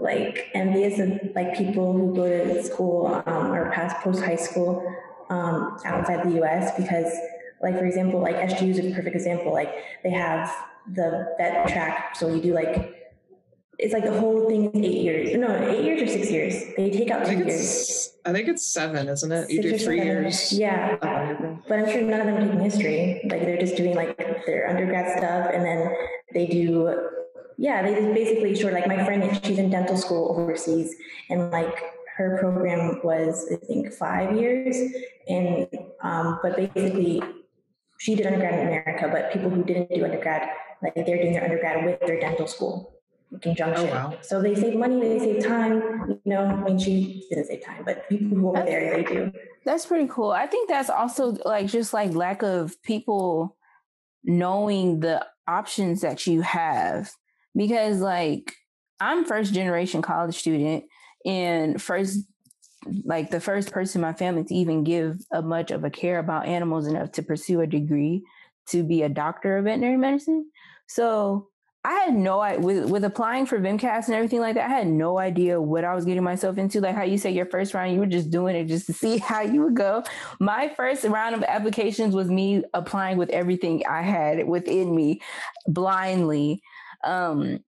[0.00, 4.82] like envious of like people who go to school um, or past post high school
[5.30, 6.76] um, outside the U.S.
[6.76, 7.12] because,
[7.62, 9.52] like for example, like SGU is a perfect example.
[9.52, 10.54] Like they have
[10.94, 12.16] the vet track.
[12.16, 12.94] So you do like
[13.78, 15.36] it's like the whole thing is eight years.
[15.36, 16.64] No, eight years or six years.
[16.76, 18.12] They take out two years.
[18.24, 19.50] I think it's seven, isn't it?
[19.50, 20.52] You do three years.
[20.52, 20.96] Yeah.
[21.68, 23.20] But I'm sure none of them are taking history.
[23.30, 25.94] Like they're just doing like their undergrad stuff and then
[26.34, 27.08] they do
[27.58, 30.94] yeah, they just basically sure like my friend she's in dental school overseas
[31.28, 31.82] and like
[32.16, 34.76] her program was I think five years
[35.28, 35.66] and
[36.00, 37.20] um, but basically
[37.98, 40.48] she did undergrad in America, but people who didn't do undergrad
[40.82, 42.94] like they're doing their undergrad with their dental school
[43.32, 43.88] in conjunction.
[43.88, 44.18] Oh, wow.
[44.22, 45.82] So they save money, they save time.
[46.08, 49.32] You know, I mean, she didn't save time, but people who are there, they do.
[49.64, 50.30] That's pretty cool.
[50.30, 53.56] I think that's also like just like lack of people
[54.22, 57.10] knowing the options that you have
[57.58, 58.54] because like
[59.00, 60.84] I'm first generation college student
[61.26, 62.20] and first
[63.04, 66.20] like the first person in my family to even give a much of a care
[66.20, 68.22] about animals enough to pursue a degree
[68.68, 70.48] to be a doctor of veterinary medicine.
[70.86, 71.48] So
[71.84, 74.70] I had no with with applying for VMCAS and everything like that.
[74.70, 76.80] I had no idea what I was getting myself into.
[76.80, 79.18] Like how you say your first round, you were just doing it just to see
[79.30, 80.04] how you would go.
[80.38, 85.20] My first round of applications was me applying with everything I had within me,
[85.66, 86.62] blindly.
[87.04, 87.60] Um,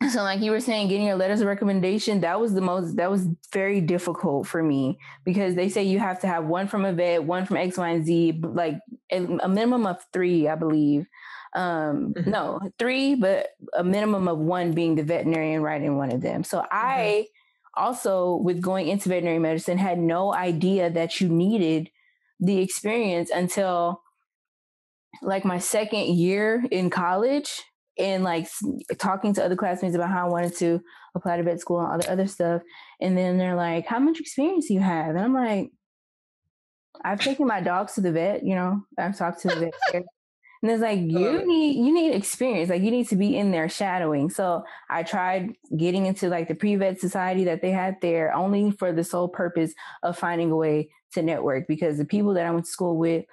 [0.10, 3.10] so like you were saying getting your letters of recommendation that was the most that
[3.10, 6.92] was very difficult for me because they say you have to have one from a
[6.92, 8.78] vet one from x y and z like
[9.12, 11.06] a minimum of three i believe
[11.54, 12.30] um mm-hmm.
[12.30, 16.60] no three but a minimum of one being the veterinarian writing one of them so
[16.60, 16.68] mm-hmm.
[16.72, 17.26] i
[17.74, 21.90] also with going into veterinary medicine had no idea that you needed
[22.38, 24.00] the experience until
[25.20, 27.64] like my second year in college
[27.98, 28.48] and like
[28.98, 30.80] talking to other classmates about how I wanted to
[31.14, 32.62] apply to vet school and all the other stuff.
[33.00, 35.10] And then they're like, How much experience do you have?
[35.10, 35.70] And I'm like,
[37.04, 40.04] I've taken my dogs to the vet, you know, I've talked to the vet.
[40.62, 42.68] And it's like you need you need experience.
[42.68, 44.28] Like you need to be in there shadowing.
[44.28, 48.92] So I tried getting into like the pre-vet society that they had there only for
[48.92, 49.72] the sole purpose
[50.02, 53.24] of finding a way to network because the people that I went to school with,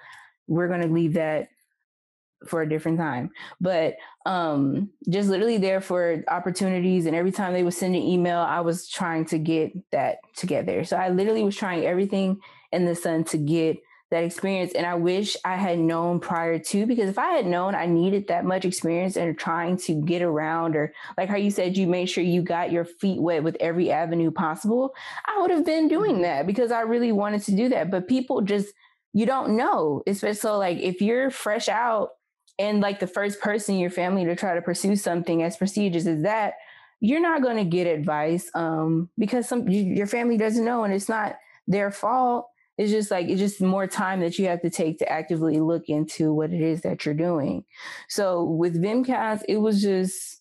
[0.46, 1.48] we're gonna leave that
[2.46, 3.30] for a different time.
[3.60, 8.38] But um just literally there for opportunities and every time they would send an email,
[8.38, 10.84] I was trying to get that together.
[10.84, 12.40] So I literally was trying everything
[12.72, 13.78] in the sun to get
[14.10, 14.72] that experience.
[14.72, 18.28] And I wish I had known prior to, because if I had known I needed
[18.28, 22.06] that much experience and trying to get around, or like how you said, you made
[22.06, 24.94] sure you got your feet wet with every avenue possible,
[25.26, 26.22] I would have been doing mm-hmm.
[26.22, 27.90] that because I really wanted to do that.
[27.90, 28.72] But people just,
[29.12, 30.02] you don't know.
[30.06, 32.10] Especially so like if you're fresh out
[32.58, 36.06] and like the first person in your family to try to pursue something as prestigious
[36.06, 36.54] as that,
[37.00, 41.08] you're not going to get advice um, because some your family doesn't know and it's
[41.08, 41.36] not
[41.66, 42.48] their fault
[42.78, 45.88] it's just like it's just more time that you have to take to actively look
[45.88, 47.64] into what it is that you're doing.
[48.08, 50.40] So with VMCAS, it was just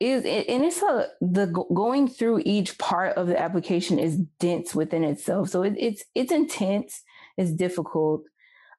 [0.00, 4.74] is it, and it's a the going through each part of the application is dense
[4.74, 5.48] within itself.
[5.50, 7.02] So it, it's it's intense,
[7.36, 8.22] it's difficult.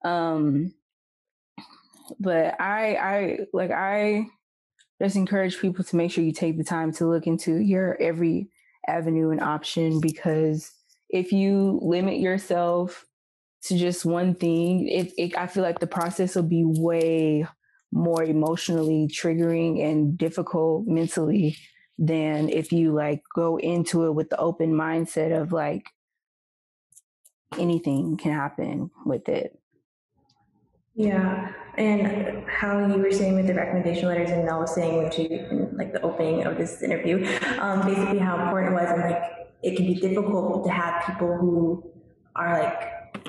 [0.04, 0.74] Um
[2.20, 4.28] but I I like I
[5.02, 8.50] just encourage people to make sure you take the time to look into your every
[8.88, 10.72] avenue and option because
[11.10, 13.06] if you limit yourself
[13.64, 17.46] to just one thing, it, it I feel like the process will be way
[17.92, 21.58] more emotionally triggering and difficult mentally
[21.98, 25.88] than if you like go into it with the open mindset of like
[27.58, 29.59] anything can happen with it.
[31.00, 35.10] Yeah, and how you were saying with the recommendation letters, and Mel was saying when
[35.10, 35.30] she,
[35.72, 37.26] like the opening of this interview,
[37.58, 39.24] um, basically how important it was, and like
[39.64, 41.90] it can be difficult to have people who
[42.36, 42.84] are like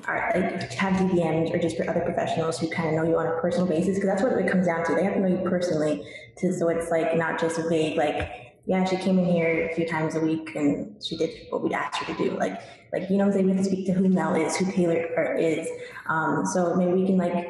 [0.09, 3.29] are like have DVMs or just for other professionals who kind of know you on
[3.29, 4.95] a personal basis because that's what it comes down to.
[4.97, 6.05] They have to know you personally,
[6.39, 9.87] to, so it's like not just vague like yeah she came in here a few
[9.87, 12.61] times a week and she did what we'd asked her to do like
[12.93, 15.37] like you know I'm saying we have to speak to who Mel is, who Taylor
[15.37, 15.69] is.
[16.09, 17.50] Um, so maybe we can like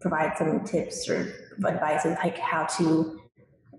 [0.00, 1.32] provide some tips or
[1.64, 3.20] advice of like how to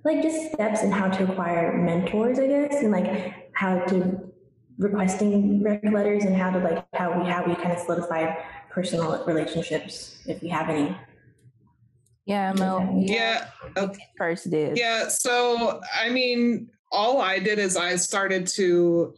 [0.03, 4.31] like just steps and how to acquire mentors, I guess, and like how to
[4.77, 8.35] requesting rec letters and how to like how we how we kind of solidify
[8.69, 10.95] personal relationships if we have any.
[12.25, 12.93] Yeah, Mel.
[12.97, 13.47] Yeah.
[13.77, 14.07] Okay.
[14.17, 14.77] First did.
[14.77, 15.07] Yeah.
[15.07, 19.13] So I mean, all I did is I started to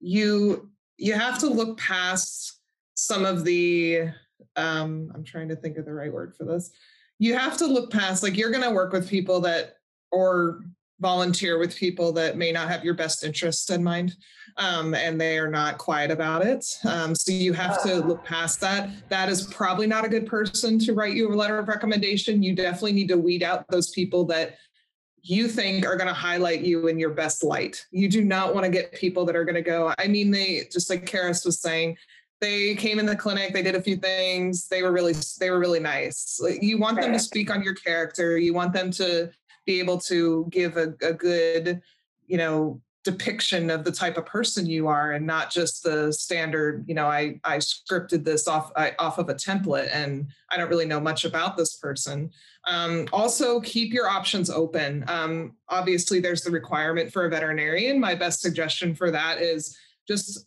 [0.00, 0.68] you
[0.98, 2.60] you have to look past
[2.94, 4.10] some of the
[4.56, 6.70] um I'm trying to think of the right word for this.
[7.18, 9.76] You have to look past like you're going to work with people that
[10.10, 10.62] or
[11.00, 14.16] volunteer with people that may not have your best interests in mind
[14.56, 16.64] um, and they are not quiet about it.
[16.84, 18.88] Um, so you have to look past that.
[19.08, 22.42] That is probably not a good person to write you a letter of recommendation.
[22.42, 24.56] You definitely need to weed out those people that
[25.22, 27.84] you think are going to highlight you in your best light.
[27.90, 30.68] You do not want to get people that are going to go, I mean, they
[30.70, 31.96] just like Karis was saying,
[32.42, 35.60] they came in the clinic they did a few things they were really they were
[35.60, 36.38] really nice.
[36.60, 39.30] You want them to speak on your character you want them to
[39.64, 41.80] be able to give a, a good,
[42.26, 46.84] you know, depiction of the type of person you are and not just the standard
[46.86, 50.68] you know i i scripted this off I, off of a template and i don't
[50.68, 52.30] really know much about this person.
[52.68, 55.04] Um, also keep your options open.
[55.08, 57.98] Um, obviously there's the requirement for a veterinarian.
[57.98, 59.76] My best suggestion for that is
[60.06, 60.46] just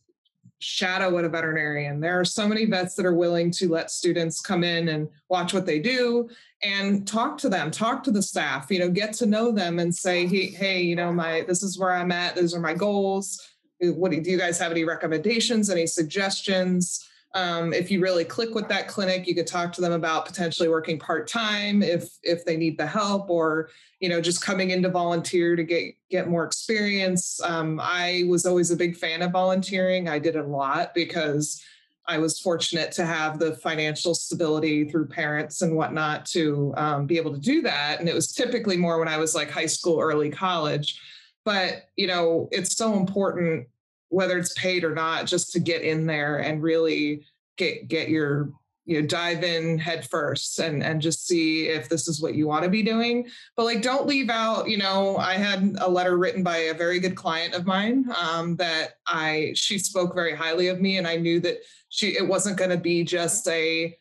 [0.60, 2.00] shadow at a veterinarian.
[2.00, 5.54] There are so many vets that are willing to let students come in and watch
[5.54, 6.30] what they do
[6.64, 9.94] and talk to them, talk to the staff, you know, get to know them and
[9.94, 13.40] say, hey, hey, you know, my this is where I'm at, these are my goals.
[13.82, 17.08] What do you guys have any recommendations, any suggestions?
[17.36, 20.70] Um, if you really click with that clinic, you could talk to them about potentially
[20.70, 23.70] working part time if if they need the help, or
[24.00, 27.42] you know just coming in to volunteer to get get more experience.
[27.44, 30.08] Um, I was always a big fan of volunteering.
[30.08, 31.62] I did a lot because
[32.08, 37.18] I was fortunate to have the financial stability through parents and whatnot to um, be
[37.18, 38.00] able to do that.
[38.00, 41.02] And it was typically more when I was like high school, early college.
[41.44, 43.68] But you know, it's so important
[44.16, 47.26] whether it's paid or not, just to get in there and really
[47.58, 48.50] get get your
[48.86, 52.48] you know dive in head first and and just see if this is what you
[52.48, 53.28] want to be doing.
[53.58, 57.00] But like don't leave out you know i had a letter written by a very
[57.00, 61.16] good client of mine um, that i she spoke very highly of me and i
[61.16, 61.58] knew that
[61.90, 63.96] she it wasn't going to be just a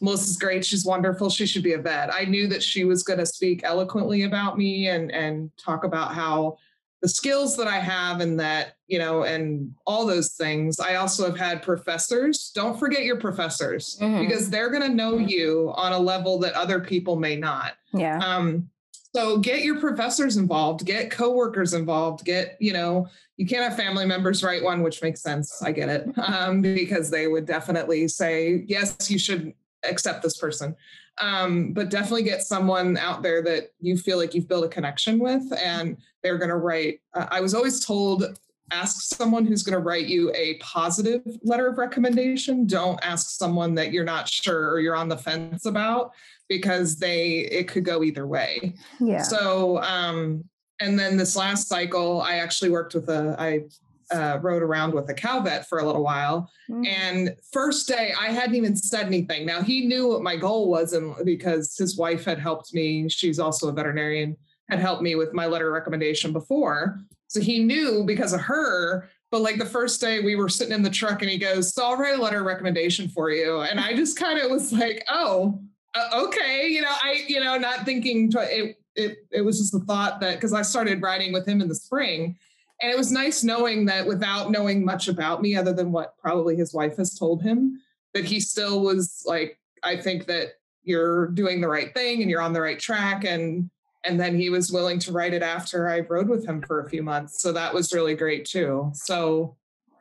[0.00, 2.12] melissa's great she's wonderful she should be a vet.
[2.12, 6.14] I knew that she was going to speak eloquently about me and and talk about
[6.14, 6.56] how
[7.02, 10.78] the skills that I have and that, you know, and all those things.
[10.78, 12.52] I also have had professors.
[12.54, 14.20] Don't forget your professors mm-hmm.
[14.20, 17.72] because they're going to know you on a level that other people may not.
[17.92, 18.18] Yeah.
[18.18, 18.68] Um,
[19.14, 24.06] so get your professors involved, get coworkers involved, get, you know, you can't have family
[24.06, 25.62] members write one, which makes sense.
[25.62, 26.06] I get it.
[26.18, 30.76] Um, because they would definitely say, yes, you should accept this person.
[31.20, 35.18] Um, but definitely get someone out there that you feel like you've built a connection
[35.18, 37.00] with and they're going to write.
[37.14, 38.24] Uh, I was always told
[38.72, 42.66] ask someone who's going to write you a positive letter of recommendation.
[42.66, 46.12] Don't ask someone that you're not sure or you're on the fence about
[46.48, 48.74] because they it could go either way.
[49.00, 49.22] Yeah.
[49.22, 50.44] So um
[50.80, 53.64] and then this last cycle I actually worked with a I
[54.12, 56.50] uh, rode around with a cow vet for a little while.
[56.68, 56.86] Mm.
[56.86, 59.46] And first day, I hadn't even said anything.
[59.46, 63.38] Now he knew what my goal was, and because his wife had helped me, she's
[63.38, 64.36] also a veterinarian,
[64.70, 67.00] had helped me with my letter recommendation before.
[67.28, 69.08] So he knew because of her.
[69.30, 71.84] But like the first day, we were sitting in the truck, and he goes, "So
[71.84, 75.60] I'll write a letter recommendation for you." And I just kind of was like, "Oh,
[75.94, 78.76] uh, okay," you know, I, you know, not thinking it.
[78.96, 81.76] It, it was just the thought that because I started writing with him in the
[81.76, 82.36] spring,
[82.82, 86.56] and it was nice knowing that without knowing much about me other than what probably
[86.56, 87.80] his wife has told him
[88.14, 92.40] that he still was like i think that you're doing the right thing and you're
[92.40, 93.70] on the right track and
[94.04, 96.88] and then he was willing to write it after i rode with him for a
[96.88, 97.40] few months.
[97.42, 98.90] So that was really great too.
[98.94, 99.56] So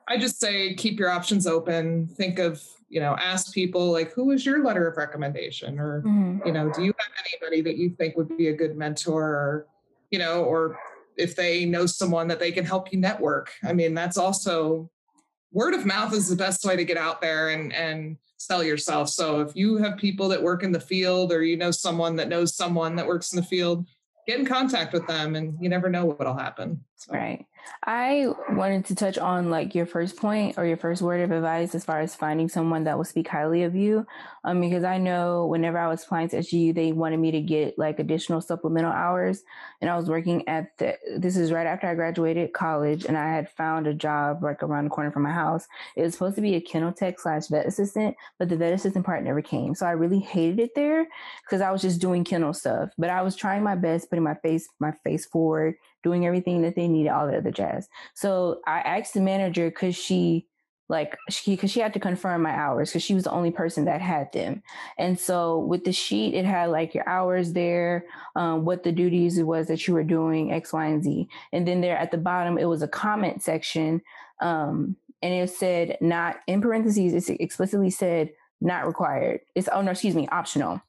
[0.08, 2.08] i just say keep your options open.
[2.08, 5.80] Think of you know ask people like who is your letter of recommendation?
[5.80, 6.46] Or mm-hmm.
[6.46, 9.24] you know do you have anybody that you think would be a good mentor?
[9.24, 9.68] Or
[10.12, 10.78] you know or
[11.20, 13.52] if they know someone that they can help you network.
[13.64, 14.90] I mean, that's also
[15.52, 19.10] word of mouth is the best way to get out there and and sell yourself.
[19.10, 22.30] So if you have people that work in the field or you know someone that
[22.30, 23.86] knows someone that works in the field,
[24.26, 26.84] get in contact with them and you never know what'll happen.
[26.96, 27.14] So.
[27.14, 27.46] Right.
[27.84, 31.74] I wanted to touch on like your first point or your first word of advice
[31.74, 34.06] as far as finding someone that will speak highly of you.
[34.44, 37.78] Um, because I know whenever I was applying to SGU, they wanted me to get
[37.78, 39.44] like additional supplemental hours.
[39.82, 43.30] And I was working at the, this is right after I graduated college and I
[43.34, 45.68] had found a job like around the corner from my house.
[45.96, 49.06] It was supposed to be a kennel tech slash vet assistant, but the vet assistant
[49.06, 49.76] part never came.
[49.76, 51.08] So I really hated it there
[51.44, 54.36] because I was just doing kennel stuff, but I was trying my best, putting my
[54.36, 57.88] face, my face forward, doing everything that they needed, all the other jazz.
[58.14, 60.48] So I asked the manager, could she
[60.90, 63.86] like she because she had to confirm my hours because she was the only person
[63.86, 64.64] that had them.
[64.98, 69.38] And so with the sheet it had like your hours there um, what the duties
[69.38, 71.30] it was that you were doing x y and z.
[71.54, 74.02] And then there at the bottom it was a comment section
[74.42, 79.42] um, and it said not in parentheses it explicitly said not required.
[79.54, 80.82] It's oh no excuse me optional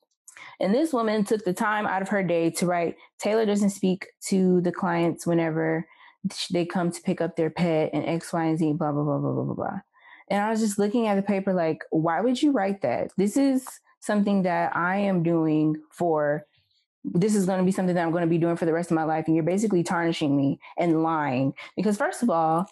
[0.60, 4.08] and this woman took the time out of her day to write Taylor doesn't speak
[4.28, 5.86] to the clients whenever
[6.50, 9.18] they come to pick up their pet and X, Y, and Z, blah, blah, blah,
[9.18, 9.80] blah, blah, blah, blah.
[10.28, 13.10] And I was just looking at the paper like, why would you write that?
[13.16, 13.66] This is
[14.00, 16.46] something that I am doing for
[17.04, 18.90] this is going to be something that I'm going to be doing for the rest
[18.90, 19.24] of my life.
[19.26, 21.54] And you're basically tarnishing me and lying.
[21.76, 22.70] Because, first of all,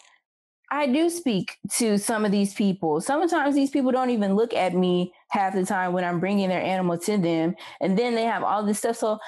[0.71, 3.01] I do speak to some of these people.
[3.01, 6.61] Sometimes these people don't even look at me half the time when I'm bringing their
[6.61, 7.55] animal to them.
[7.81, 8.97] And then they have all this stuff.
[8.97, 9.19] So,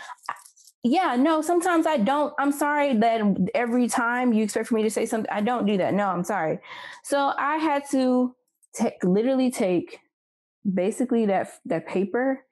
[0.84, 2.34] yeah, no, sometimes I don't.
[2.40, 5.78] I'm sorry that every time you expect for me to say something, I don't do
[5.78, 5.94] that.
[5.94, 6.60] No, I'm sorry.
[7.04, 8.36] So I had to
[8.74, 10.00] take, literally take
[10.74, 12.46] basically that, that paper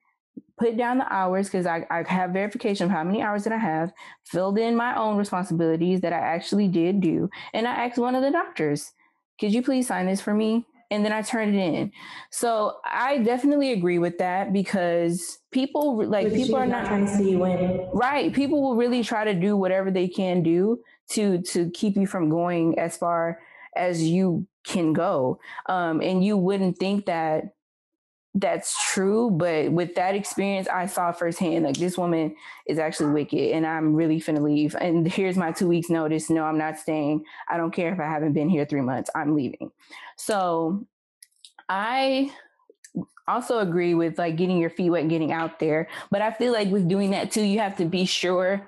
[0.60, 3.58] put down the hours because I, I have verification of how many hours that I
[3.58, 3.92] have,
[4.26, 7.30] filled in my own responsibilities that I actually did do.
[7.54, 8.92] And I asked one of the doctors,
[9.40, 10.66] could you please sign this for me?
[10.92, 11.92] And then I turned it in.
[12.32, 17.32] So I definitely agree with that because people like people are not trying to see
[17.32, 17.88] you win.
[17.94, 18.34] Right.
[18.34, 20.80] People will really try to do whatever they can do
[21.12, 23.40] to to keep you from going as far
[23.76, 25.40] as you can go.
[25.68, 27.54] Um, and you wouldn't think that
[28.36, 32.36] that's true, but with that experience, I saw firsthand like this woman
[32.68, 34.76] is actually wicked, and I'm really finna leave.
[34.80, 36.30] And here's my two weeks notice.
[36.30, 37.26] No, I'm not staying.
[37.48, 39.10] I don't care if I haven't been here three months.
[39.16, 39.72] I'm leaving.
[40.16, 40.86] So
[41.68, 42.32] I
[43.28, 45.88] also agree with like getting your feet wet and getting out there.
[46.12, 48.68] But I feel like with doing that too, you have to be sure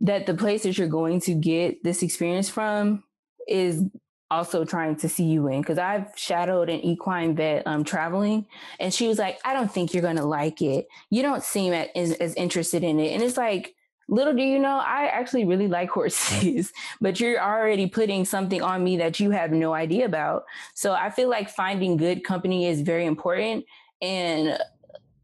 [0.00, 3.02] that the place that you're going to get this experience from
[3.46, 3.82] is
[4.30, 8.46] also trying to see you in because I've shadowed an equine vet um, traveling,
[8.78, 10.88] and she was like, "I don't think you're gonna like it.
[11.10, 13.74] You don't seem as, as interested in it." And it's like,
[14.08, 18.84] little do you know, I actually really like horses, but you're already putting something on
[18.84, 20.44] me that you have no idea about.
[20.74, 23.64] So I feel like finding good company is very important,
[24.02, 24.58] and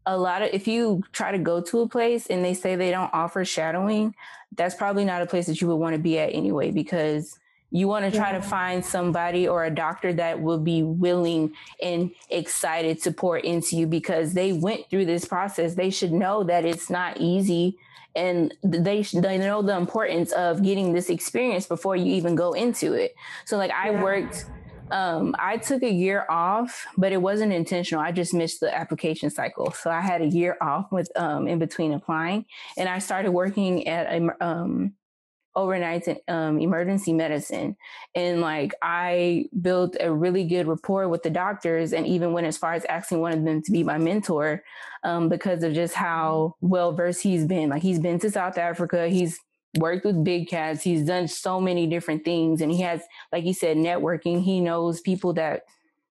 [0.07, 2.91] a lot of if you try to go to a place and they say they
[2.91, 4.13] don't offer shadowing
[4.55, 7.39] that's probably not a place that you would want to be at anyway because
[7.71, 8.37] you want to try yeah.
[8.37, 13.75] to find somebody or a doctor that will be willing and excited to pour into
[13.75, 15.75] you because they went through this process.
[15.75, 17.77] They should know that it's not easy
[18.15, 22.93] and they they know the importance of getting this experience before you even go into
[22.93, 23.13] it.
[23.45, 24.45] So like I worked
[24.91, 28.03] um, I took a year off, but it wasn't intentional.
[28.03, 29.71] I just missed the application cycle.
[29.71, 32.45] So I had a year off with um, in between applying,
[32.77, 34.93] and I started working at a um,
[35.55, 37.75] overnight um, emergency medicine.
[38.13, 42.57] And like I built a really good rapport with the doctors and even went as
[42.57, 44.63] far as asking one of them to be my mentor
[45.03, 47.69] um, because of just how well versed he's been.
[47.69, 49.39] Like he's been to South Africa, he's
[49.77, 52.61] worked with big cats, he's done so many different things.
[52.61, 53.01] And he has,
[53.31, 54.43] like you said, networking.
[54.43, 55.63] He knows people that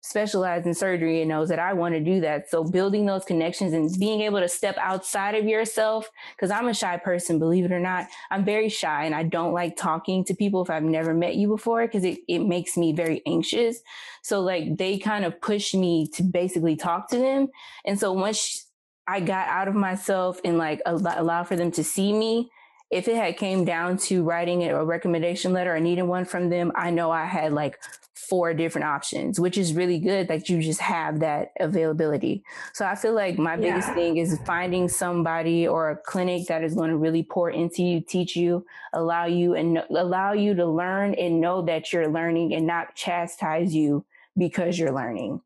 [0.03, 2.51] specialize in surgery and knows that I want to do that.
[2.51, 6.75] So building those connections and being able to step outside of yourself, because I'm a
[6.75, 8.09] shy person, believe it or not.
[8.31, 11.47] I'm very shy and I don't like talking to people if I've never met you
[11.49, 13.79] before because it, it makes me very anxious.
[14.23, 17.49] So like they kind of push me to basically talk to them.
[17.87, 18.67] And so once
[19.07, 22.51] I got out of myself and like allow for them to see me,
[22.93, 26.71] if it had came down to writing a recommendation letter or needing one from them,
[26.77, 27.81] I know I had like
[28.15, 32.45] four different options, which is really good that you just have that availability.
[32.75, 33.95] So I feel like my biggest yeah.
[33.95, 38.01] thing is finding somebody or a clinic that is going to really pour into you,
[38.01, 42.67] teach you, allow you and allow you to learn and know that you're learning and
[42.67, 44.05] not chastise you
[44.37, 45.41] because you're learning.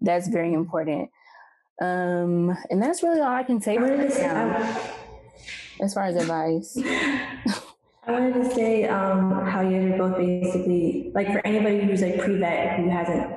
[0.00, 0.56] That's very mm-hmm.
[0.56, 1.10] important.
[1.80, 4.94] Um, and that's really all I can say right
[5.80, 6.76] as far as advice.
[8.06, 12.00] I wanted to say um, how you guys are both basically like for anybody who's
[12.00, 13.34] like pre-vet who hasn't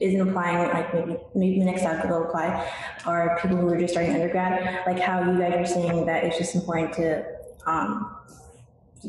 [0.00, 2.70] isn't applying like maybe maybe the next cycle they'll apply
[3.06, 6.36] or people who are just starting undergrad like how you guys are saying that it's
[6.36, 7.24] just important to
[7.66, 8.14] um,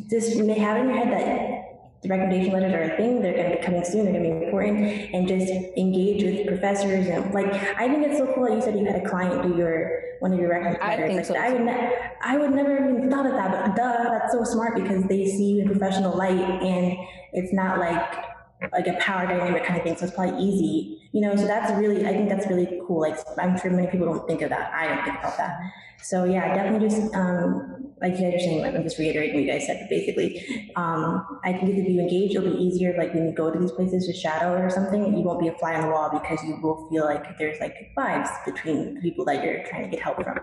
[0.09, 1.67] just may have in your head that
[2.03, 3.21] the recommendation letters are a thing.
[3.21, 4.03] They're going to be coming soon.
[4.05, 4.79] They're going to be important,
[5.13, 7.51] and just engage with professors and like.
[7.53, 10.33] I think it's so cool that you said you had a client do your one
[10.33, 10.77] of your letters.
[10.81, 11.35] I think so.
[11.35, 14.75] I would, ne- I would never even thought of that, but duh, that's so smart
[14.75, 16.97] because they see you in professional light, and
[17.33, 18.25] it's not like
[18.71, 19.95] like a power dynamic kind of thing.
[19.95, 21.35] So it's probably easy, you know.
[21.35, 23.01] So that's really, I think that's really cool.
[23.01, 24.73] Like I'm sure many people don't think of that.
[24.73, 25.59] I don't think about that.
[26.03, 28.61] So yeah, definitely just um, like you guys are saying.
[28.61, 29.79] Like I'm just reiterating what you guys said.
[29.81, 32.95] But basically, um, I think if you engage, it'll be easier.
[32.97, 35.53] Like when you go to these places to shadow or something, you won't be a
[35.53, 39.25] fly on the wall because you will feel like there's like vibes between the people
[39.25, 40.39] that you're trying to get help from.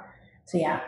[0.46, 0.80] So yeah.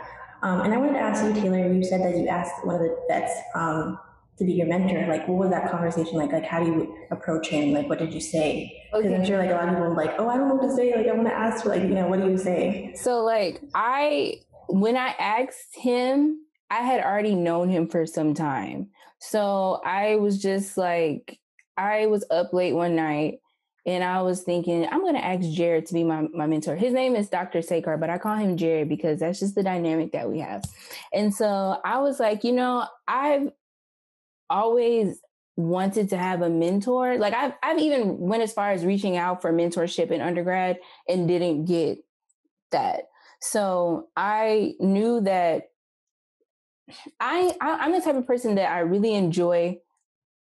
[0.42, 1.72] Um, and I wanted to ask you, Taylor.
[1.72, 3.98] You said that you asked one of the vets um,
[4.38, 7.48] to be your mentor like what was that conversation like like how do you approach
[7.48, 9.20] him like what did you say oh, because okay.
[9.20, 10.74] i'm sure like a lot of people are like oh i don't know what to
[10.74, 13.60] say like i want to ask like you know what do you say so like
[13.74, 14.34] i
[14.68, 16.38] when i asked him
[16.70, 18.88] i had already known him for some time
[19.20, 21.38] so i was just like
[21.76, 23.40] i was up late one night
[23.86, 26.74] and I was thinking, I'm going to ask Jared to be my, my mentor.
[26.74, 27.60] His name is Dr.
[27.60, 30.64] Sakar, but I call him Jared because that's just the dynamic that we have.
[31.12, 33.48] And so I was like, you know, I've
[34.50, 35.20] always
[35.56, 37.18] wanted to have a mentor.
[37.18, 40.78] Like I've I've even went as far as reaching out for mentorship in undergrad
[41.08, 41.98] and didn't get
[42.72, 43.04] that.
[43.40, 45.64] So I knew that
[47.20, 49.78] I, I am the type of person that I really enjoy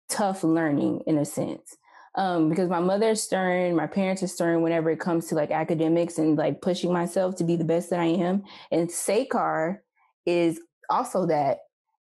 [0.10, 1.76] tough learning in a sense.
[2.16, 6.18] Um, because my mother's stern, my parents are stern whenever it comes to like academics
[6.18, 8.44] and like pushing myself to be the best that I am.
[8.72, 9.80] And Sakar
[10.26, 11.60] is also that.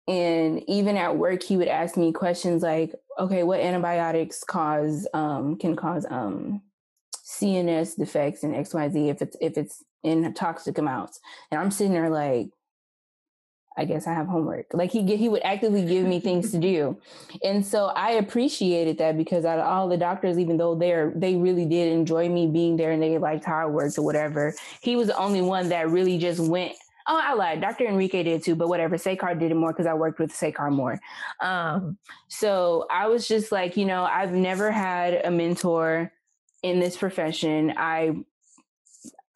[0.08, 5.56] And even at work, he would ask me questions like, okay, what antibiotics cause um,
[5.56, 6.62] can cause um,
[7.24, 11.20] CNS defects and XYZ if it's if it's in toxic amounts.
[11.50, 12.48] And I'm sitting there like,
[13.76, 14.66] I guess I have homework.
[14.72, 16.98] Like he he would actively give me things to do,
[17.42, 21.36] and so I appreciated that because out of all the doctors, even though they're they
[21.36, 24.96] really did enjoy me being there and they liked how I worked or whatever, he
[24.96, 26.74] was the only one that really just went.
[27.06, 27.60] Oh, I lied.
[27.60, 27.86] Dr.
[27.86, 28.96] Enrique did too, but whatever.
[28.96, 30.98] Sekar did it more because I worked with Sekar more.
[31.40, 31.98] Um,
[32.28, 36.12] so I was just like, you know, I've never had a mentor
[36.62, 37.74] in this profession.
[37.76, 38.16] I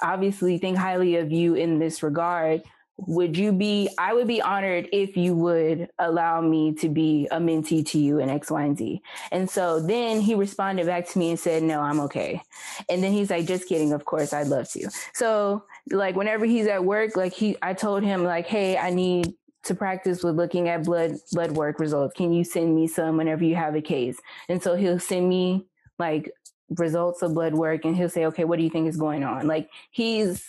[0.02, 2.62] obviously think highly of you in this regard
[2.98, 7.38] would you be i would be honored if you would allow me to be a
[7.38, 11.18] mentee to you in x y and z and so then he responded back to
[11.18, 12.40] me and said no i'm okay
[12.88, 16.66] and then he's like just kidding of course i'd love to so like whenever he's
[16.66, 19.32] at work like he i told him like hey i need
[19.66, 22.14] to practice with looking at blood blood work results.
[22.16, 24.18] Can you send me some whenever you have a case?
[24.48, 25.66] And so he'll send me
[25.98, 26.30] like
[26.70, 29.46] results of blood work and he'll say okay what do you think is going on?
[29.46, 30.44] Like he's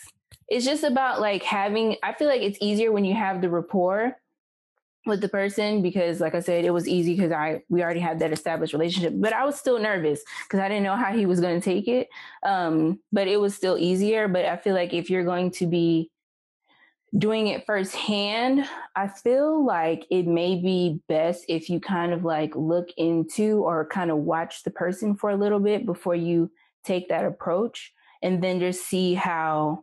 [0.48, 4.16] it's just about like having i feel like it's easier when you have the rapport
[5.08, 8.18] with the person because like i said it was easy because i we already had
[8.18, 11.40] that established relationship but i was still nervous because i didn't know how he was
[11.40, 12.08] going to take it
[12.44, 16.10] um, but it was still easier but i feel like if you're going to be
[17.16, 22.54] doing it firsthand i feel like it may be best if you kind of like
[22.54, 26.50] look into or kind of watch the person for a little bit before you
[26.84, 27.92] take that approach
[28.22, 29.82] and then just see how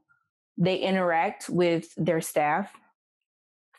[0.58, 2.72] they interact with their staff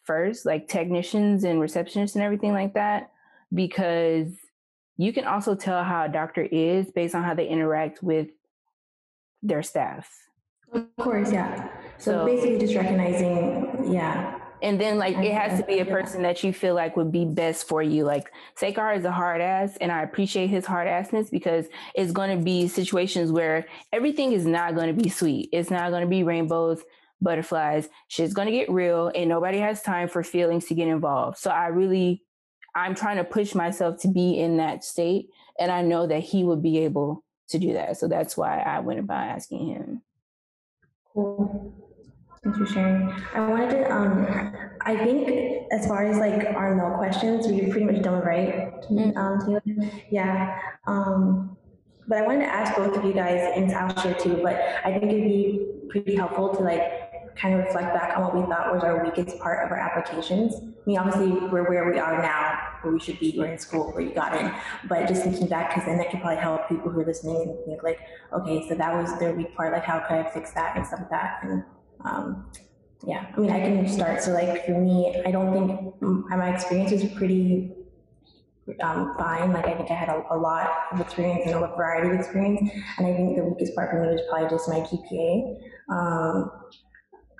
[0.06, 3.10] first, like technicians and receptionists and everything like that,
[3.52, 4.32] because
[4.96, 8.28] you can also tell how a doctor is based on how they interact with
[9.42, 10.08] their staff.
[10.72, 11.68] Of course, yeah.
[11.98, 16.22] So, so basically, just recognizing, yeah, and then like it has to be a person
[16.22, 18.04] that you feel like would be best for you.
[18.04, 22.36] Like Sekar is a hard ass and I appreciate his hard assness because it's going
[22.36, 25.50] to be situations where everything is not going to be sweet.
[25.52, 26.82] It's not going to be rainbows,
[27.20, 27.88] butterflies.
[28.08, 31.38] Shit's going to get real and nobody has time for feelings to get involved.
[31.38, 32.22] So I really,
[32.74, 35.28] I'm trying to push myself to be in that state.
[35.58, 37.96] And I know that he would be able to do that.
[37.96, 40.02] So that's why I went about asking him.
[41.12, 41.74] Cool.
[42.44, 43.12] Thanks for sharing.
[43.34, 44.52] I wanted to, um,
[44.82, 48.72] I think as far as like our no questions, we're pretty much done, right?
[48.82, 49.16] Mm-hmm.
[49.16, 49.60] Um,
[50.10, 50.60] Yeah.
[50.86, 51.56] Um,
[52.08, 54.54] but I wanted to ask both of you guys, and I'll share too, but
[54.84, 57.05] I think it'd be pretty helpful to like
[57.40, 60.54] kind of reflect back on what we thought was our weakest part of our applications.
[60.54, 63.92] I mean, obviously, we're where we are now, where we should be, we're in school,
[63.92, 64.52] where you got in.
[64.88, 67.64] But just thinking back, because then that could probably help people who are listening and
[67.66, 68.00] think, like,
[68.32, 71.00] okay, so that was their weak part, like, how could I fix that and stuff
[71.00, 71.40] like that.
[71.42, 71.64] And
[72.04, 72.50] um,
[73.06, 74.22] yeah, I mean, I can start.
[74.22, 77.72] So, like for me, I don't think my experience was pretty
[78.82, 79.52] um, fine.
[79.52, 82.70] Like I think I had a, a, lot of experience and a variety of experience,
[82.98, 85.56] and I think the weakest part for me was probably just my GPA.
[85.88, 86.50] Um,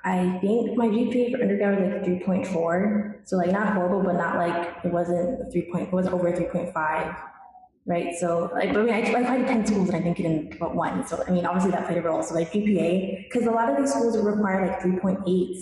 [0.03, 4.37] I think my GPA for undergrad was like 3.4, so like not horrible, but not
[4.37, 5.71] like it wasn't 3.
[5.71, 7.17] Point, it was over 3.5
[7.87, 8.13] right?
[8.19, 10.75] So like, I mean, I, I applied to 10 schools and I think in but
[10.75, 11.07] one.
[11.07, 12.21] So I mean, obviously that played a role.
[12.21, 15.57] So like GPA, because a lot of these schools require like three point eight.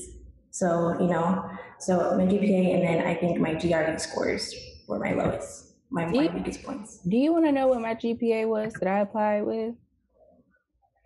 [0.49, 4.53] So, you know, so my GPA and then I think my GRE scores
[4.87, 6.99] were my lowest, my, my weakest points.
[7.07, 9.75] Do you want to know what my GPA was that I applied with?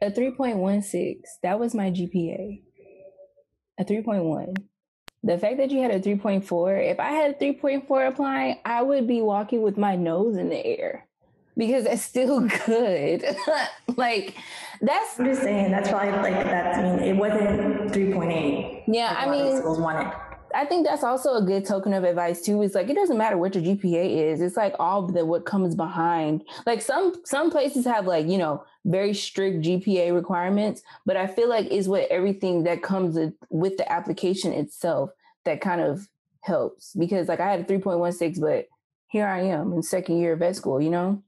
[0.02, 1.18] A 3.16.
[1.44, 2.62] That was my GPA.
[3.80, 4.58] A 3.1.
[5.24, 9.08] The fact that you had a 3.4, if I had a 3.4 applying, I would
[9.08, 11.08] be walking with my nose in the air
[11.58, 13.24] because that's still good.
[13.98, 14.36] like
[14.82, 18.84] that's I'm just saying that's probably like that's I mean it wasn't 3.8.
[18.88, 20.12] Yeah, I mean schools wanted.
[20.54, 22.62] I think that's also a good token of advice too.
[22.62, 24.42] Is like it doesn't matter what your GPA is.
[24.42, 26.44] It's like all the what comes behind.
[26.66, 31.50] Like some some places have like you know very strict GPA requirements, but I feel
[31.50, 33.18] like is what everything that comes
[33.50, 35.12] with, the application itself
[35.46, 36.08] that kind of
[36.42, 38.68] helps because like I had a three point one six, but
[39.08, 40.82] here I am in second year of vet school.
[40.82, 41.24] You know,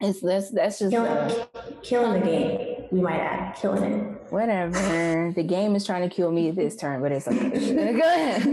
[0.00, 1.46] it's that's that's just uh,
[1.82, 2.71] killing the game.
[2.92, 4.22] We might add killing it.
[4.30, 5.32] Whatever.
[5.34, 7.92] the game is trying to kill me this turn, but it's okay.
[7.94, 8.44] Go ahead.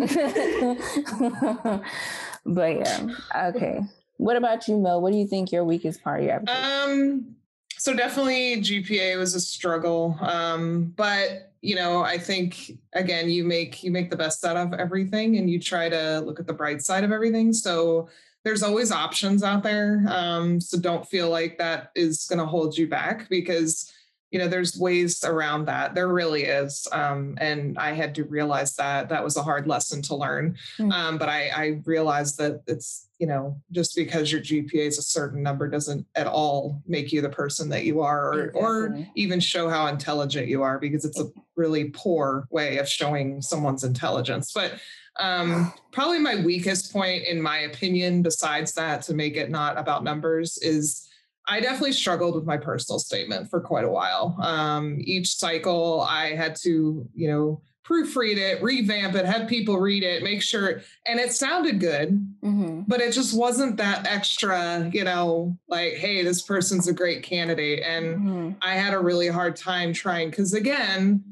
[2.45, 3.07] but yeah,
[3.49, 3.81] okay.
[4.15, 5.01] What about you, Mel?
[5.01, 7.35] What do you think your weakest part of your Um,
[7.77, 10.17] so definitely GPA was a struggle.
[10.21, 14.71] Um, but you know, I think again, you make you make the best out of
[14.71, 17.51] everything, and you try to look at the bright side of everything.
[17.51, 18.07] So
[18.45, 20.05] there's always options out there.
[20.07, 23.91] Um, so don't feel like that is going to hold you back because
[24.31, 28.75] you know there's ways around that there really is um, and i had to realize
[28.75, 30.91] that that was a hard lesson to learn mm-hmm.
[30.91, 35.03] um, but I, I realized that it's you know, just because your GPA is a
[35.03, 39.41] certain number doesn't at all make you the person that you are or, or even
[39.41, 41.27] show how intelligent you are because it's a
[41.57, 44.53] really poor way of showing someone's intelligence.
[44.53, 44.79] But
[45.19, 50.05] um, probably my weakest point, in my opinion, besides that, to make it not about
[50.05, 51.09] numbers, is
[51.49, 54.37] I definitely struggled with my personal statement for quite a while.
[54.39, 60.03] Um, each cycle, I had to, you know, proofread it, revamp it, have people read
[60.03, 62.11] it, make sure, and it sounded good,
[62.43, 62.81] mm-hmm.
[62.87, 67.81] but it just wasn't that extra, you know, like, hey, this person's a great candidate.
[67.83, 68.51] And mm-hmm.
[68.61, 71.23] I had a really hard time trying because, again,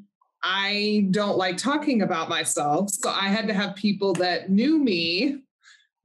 [0.41, 2.89] I don't like talking about myself.
[2.89, 5.43] So I had to have people that knew me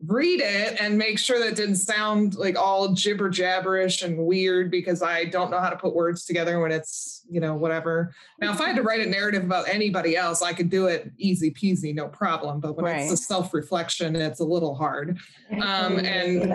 [0.06, 4.70] read it and make sure that it didn't sound like all jibber jabberish and weird
[4.70, 8.12] because I don't know how to put words together when it's, you know, whatever.
[8.40, 11.12] Now, if I had to write a narrative about anybody else, I could do it
[11.18, 12.58] easy peasy, no problem.
[12.58, 13.02] But when right.
[13.02, 15.18] it's a self reflection, it's a little hard.
[15.52, 16.52] Um, and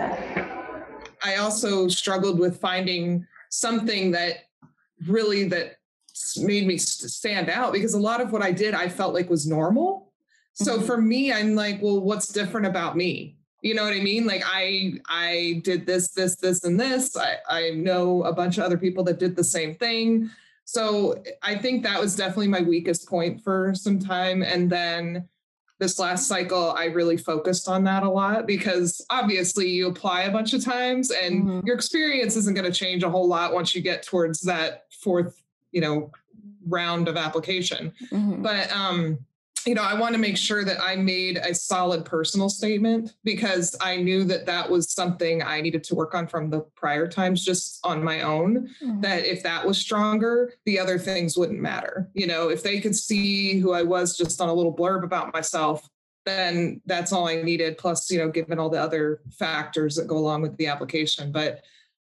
[1.22, 4.44] I also struggled with finding something that
[5.06, 5.76] really that
[6.36, 9.46] made me stand out because a lot of what I did I felt like was
[9.46, 10.12] normal.
[10.52, 10.86] So mm-hmm.
[10.86, 13.37] for me, I'm like, well, what's different about me?
[13.60, 14.26] You know what I mean?
[14.26, 17.16] Like I I did this, this, this, and this.
[17.16, 20.30] I, I know a bunch of other people that did the same thing.
[20.64, 24.42] So I think that was definitely my weakest point for some time.
[24.42, 25.26] And then
[25.78, 30.30] this last cycle, I really focused on that a lot because obviously you apply a
[30.30, 31.66] bunch of times and mm-hmm.
[31.66, 35.42] your experience isn't going to change a whole lot once you get towards that fourth,
[35.72, 36.10] you know,
[36.66, 37.92] round of application.
[38.10, 38.42] Mm-hmm.
[38.42, 39.18] But um
[39.68, 43.76] you know, I want to make sure that I made a solid personal statement because
[43.82, 47.44] I knew that that was something I needed to work on from the prior times
[47.44, 48.70] just on my own.
[48.82, 49.02] Mm-hmm.
[49.02, 52.08] That if that was stronger, the other things wouldn't matter.
[52.14, 55.34] You know, if they could see who I was just on a little blurb about
[55.34, 55.86] myself,
[56.24, 57.76] then that's all I needed.
[57.76, 61.30] Plus, you know, given all the other factors that go along with the application.
[61.30, 61.62] But,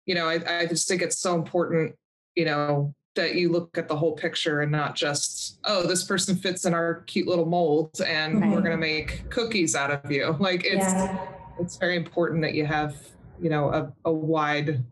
[0.06, 1.94] you know, I, I just think it's so important,
[2.34, 6.34] you know, that you look at the whole picture and not just oh this person
[6.36, 8.50] fits in our cute little mold and right.
[8.50, 11.26] we're going to make cookies out of you like it's yeah.
[11.58, 12.96] it's very important that you have
[13.40, 14.82] you know a, a wide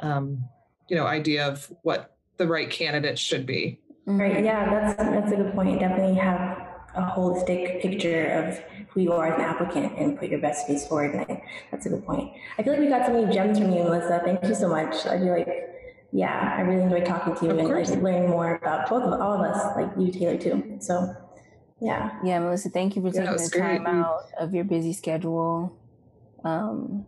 [0.00, 0.44] um,
[0.88, 5.36] you know idea of what the right candidate should be right yeah that's that's a
[5.36, 6.62] good point definitely have
[6.94, 8.58] a holistic picture of
[8.90, 11.14] who you are as an applicant and put your best face forward.
[11.14, 11.38] And
[11.70, 12.32] that's a good point.
[12.56, 14.22] I feel like we got so many gems from you, Melissa.
[14.24, 15.04] Thank you so much.
[15.04, 15.75] I feel like
[16.12, 17.90] yeah, I really enjoyed talking to you of and course.
[17.90, 20.78] like learning more about both of all of us, like you, Taylor, too.
[20.80, 21.14] So,
[21.80, 22.18] yeah.
[22.24, 23.94] Yeah, Melissa, thank you for taking yeah, the time great.
[23.94, 25.76] out of your busy schedule.
[26.44, 27.06] Um,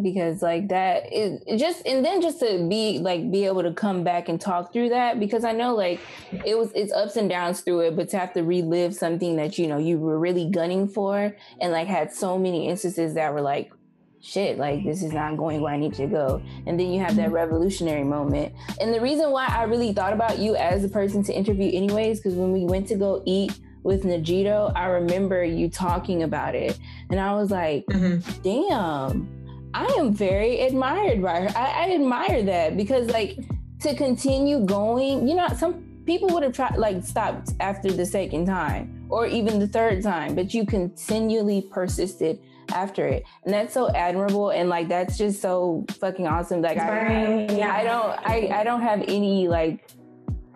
[0.00, 4.02] because like that is just and then just to be like be able to come
[4.02, 6.00] back and talk through that because I know like
[6.44, 9.58] it was it's ups and downs through it, but to have to relive something that
[9.58, 13.42] you know you were really gunning for and like had so many instances that were
[13.42, 13.72] like
[14.20, 16.42] shit, like this is not going where I need to go.
[16.66, 18.54] And then you have that revolutionary moment.
[18.80, 22.20] And the reason why I really thought about you as a person to interview, anyways,
[22.20, 26.78] because when we went to go eat with Najito, I remember you talking about it.
[27.10, 28.42] And I was like, mm-hmm.
[28.42, 31.48] damn, I am very admired by her.
[31.56, 33.38] I, I admire that because, like,
[33.80, 38.46] to continue going, you know, some people would have tried, like, stopped after the second
[38.46, 42.38] time or even the third time, but you continually persisted
[42.72, 43.24] after it.
[43.44, 46.62] And that's so admirable and like that's just so fucking awesome.
[46.62, 47.74] Like I, yeah.
[47.74, 49.90] I don't I, I don't have any like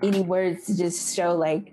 [0.02, 1.72] any words to just show like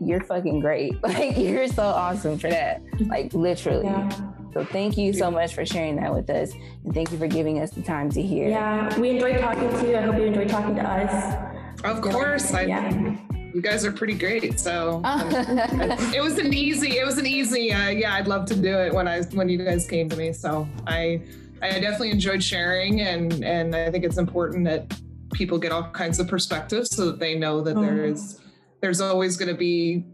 [0.00, 0.94] you're fucking great.
[1.02, 2.82] Like you're so awesome for that.
[3.06, 3.84] Like literally.
[3.84, 4.08] Yeah.
[4.52, 6.52] So thank you so much for sharing that with us.
[6.84, 8.50] And thank you for giving us the time to hear.
[8.50, 9.96] Yeah, we enjoyed talking to you.
[9.96, 11.82] I hope you enjoyed talking to us.
[11.84, 12.52] Of course.
[12.52, 14.58] I, yeah you guys are pretty great.
[14.58, 18.56] So um, it was an easy, it was an easy, uh, yeah, I'd love to
[18.56, 20.32] do it when I, when you guys came to me.
[20.32, 21.22] So I,
[21.60, 24.92] I definitely enjoyed sharing and, and I think it's important that
[25.32, 28.48] people get all kinds of perspectives so that they know that there mm-hmm.
[28.80, 30.04] there's always going to be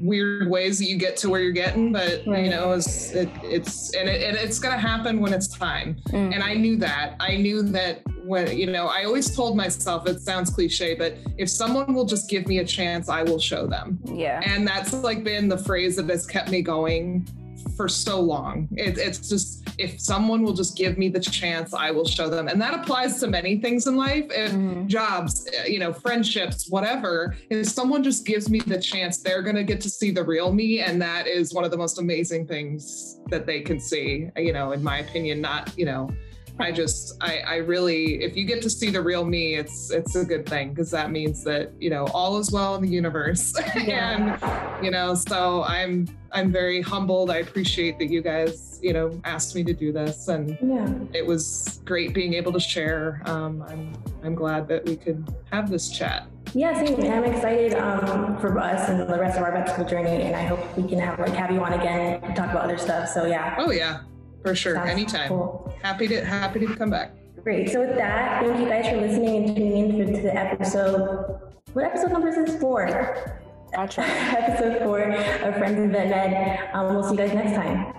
[0.00, 2.44] weird ways that you get to where you're getting but right.
[2.44, 5.94] you know it's it, it's and, it, and it's going to happen when it's time
[6.08, 6.34] mm.
[6.34, 10.20] and i knew that i knew that when you know i always told myself it
[10.20, 13.98] sounds cliche but if someone will just give me a chance i will show them
[14.04, 17.26] yeah and that's like been the phrase that has kept me going
[17.78, 18.68] for so long.
[18.72, 22.48] It, it's just if someone will just give me the chance, I will show them,
[22.48, 24.88] and that applies to many things in life, if mm-hmm.
[24.88, 27.36] jobs, uh, you know, friendships, whatever.
[27.50, 30.80] If someone just gives me the chance, they're gonna get to see the real me,
[30.80, 34.28] and that is one of the most amazing things that they can see.
[34.36, 36.10] You know, in my opinion, not you know
[36.60, 40.16] I just I, I really if you get to see the real me, it's it's
[40.16, 43.54] a good thing because that means that you know all is well in the universe.
[43.78, 44.38] Yeah.
[44.40, 47.30] and you know, so I'm I'm very humbled.
[47.30, 50.92] I appreciate that you guys, you know, asked me to do this and yeah.
[51.12, 53.22] it was great being able to share.
[53.26, 53.92] Um, I'm
[54.24, 56.26] I'm glad that we could have this chat.
[56.54, 56.98] Yeah, same.
[57.00, 60.22] And I'm excited um, for us and the rest of our vet school journey.
[60.22, 62.78] And I hope we can have like have you on again and talk about other
[62.78, 63.08] stuff.
[63.08, 63.56] So yeah.
[63.58, 64.00] Oh yeah,
[64.42, 64.74] for sure.
[64.74, 65.28] Sounds Anytime.
[65.28, 65.74] Cool.
[65.82, 67.12] Happy to happy to come back.
[67.42, 67.70] Great.
[67.70, 71.40] So with that, thank you guys for listening and tuning in for, to the episode.
[71.72, 72.60] What episode number is this?
[72.60, 72.86] Four.
[73.74, 74.02] Gotcha.
[74.04, 76.70] episode four of Friends in Vet Med.
[76.74, 77.97] Um, we'll see you guys next time.